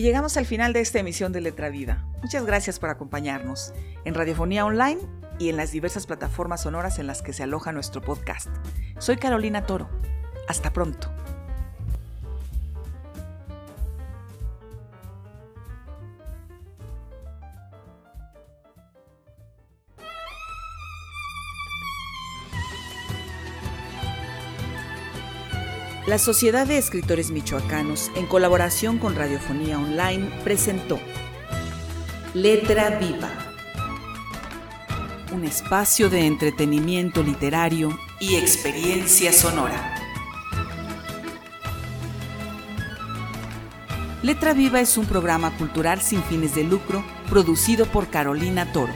Llegamos 0.04 0.36
al 0.36 0.44
final 0.44 0.74
de 0.74 0.80
esta 0.80 0.98
emisión 0.98 1.32
de 1.32 1.40
Letra 1.40 1.70
Vida. 1.70 2.04
Muchas 2.20 2.44
gracias 2.44 2.78
por 2.78 2.90
acompañarnos 2.90 3.72
en 4.04 4.14
Radiofonía 4.14 4.66
Online 4.66 5.00
y 5.38 5.48
en 5.48 5.56
las 5.56 5.72
diversas 5.72 6.06
plataformas 6.06 6.62
sonoras 6.62 6.98
en 6.98 7.06
las 7.06 7.22
que 7.22 7.32
se 7.32 7.42
aloja 7.42 7.72
nuestro 7.72 8.02
podcast. 8.02 8.48
Soy 8.98 9.16
Carolina 9.16 9.64
Toro. 9.64 9.88
Hasta 10.46 10.74
pronto. 10.74 11.13
La 26.14 26.18
Sociedad 26.18 26.64
de 26.64 26.78
Escritores 26.78 27.32
Michoacanos, 27.32 28.12
en 28.14 28.26
colaboración 28.26 28.98
con 28.98 29.16
Radiofonía 29.16 29.80
Online, 29.80 30.30
presentó 30.44 31.00
Letra 32.34 33.00
Viva, 33.00 33.32
un 35.32 35.42
espacio 35.42 36.08
de 36.10 36.24
entretenimiento 36.26 37.20
literario 37.24 37.98
y 38.20 38.36
experiencia 38.36 39.32
sonora. 39.32 39.96
Letra 44.22 44.54
Viva 44.54 44.80
es 44.80 44.96
un 44.96 45.06
programa 45.06 45.50
cultural 45.58 46.00
sin 46.00 46.22
fines 46.22 46.54
de 46.54 46.62
lucro 46.62 47.04
producido 47.28 47.86
por 47.86 48.06
Carolina 48.06 48.72
Toro. 48.72 48.94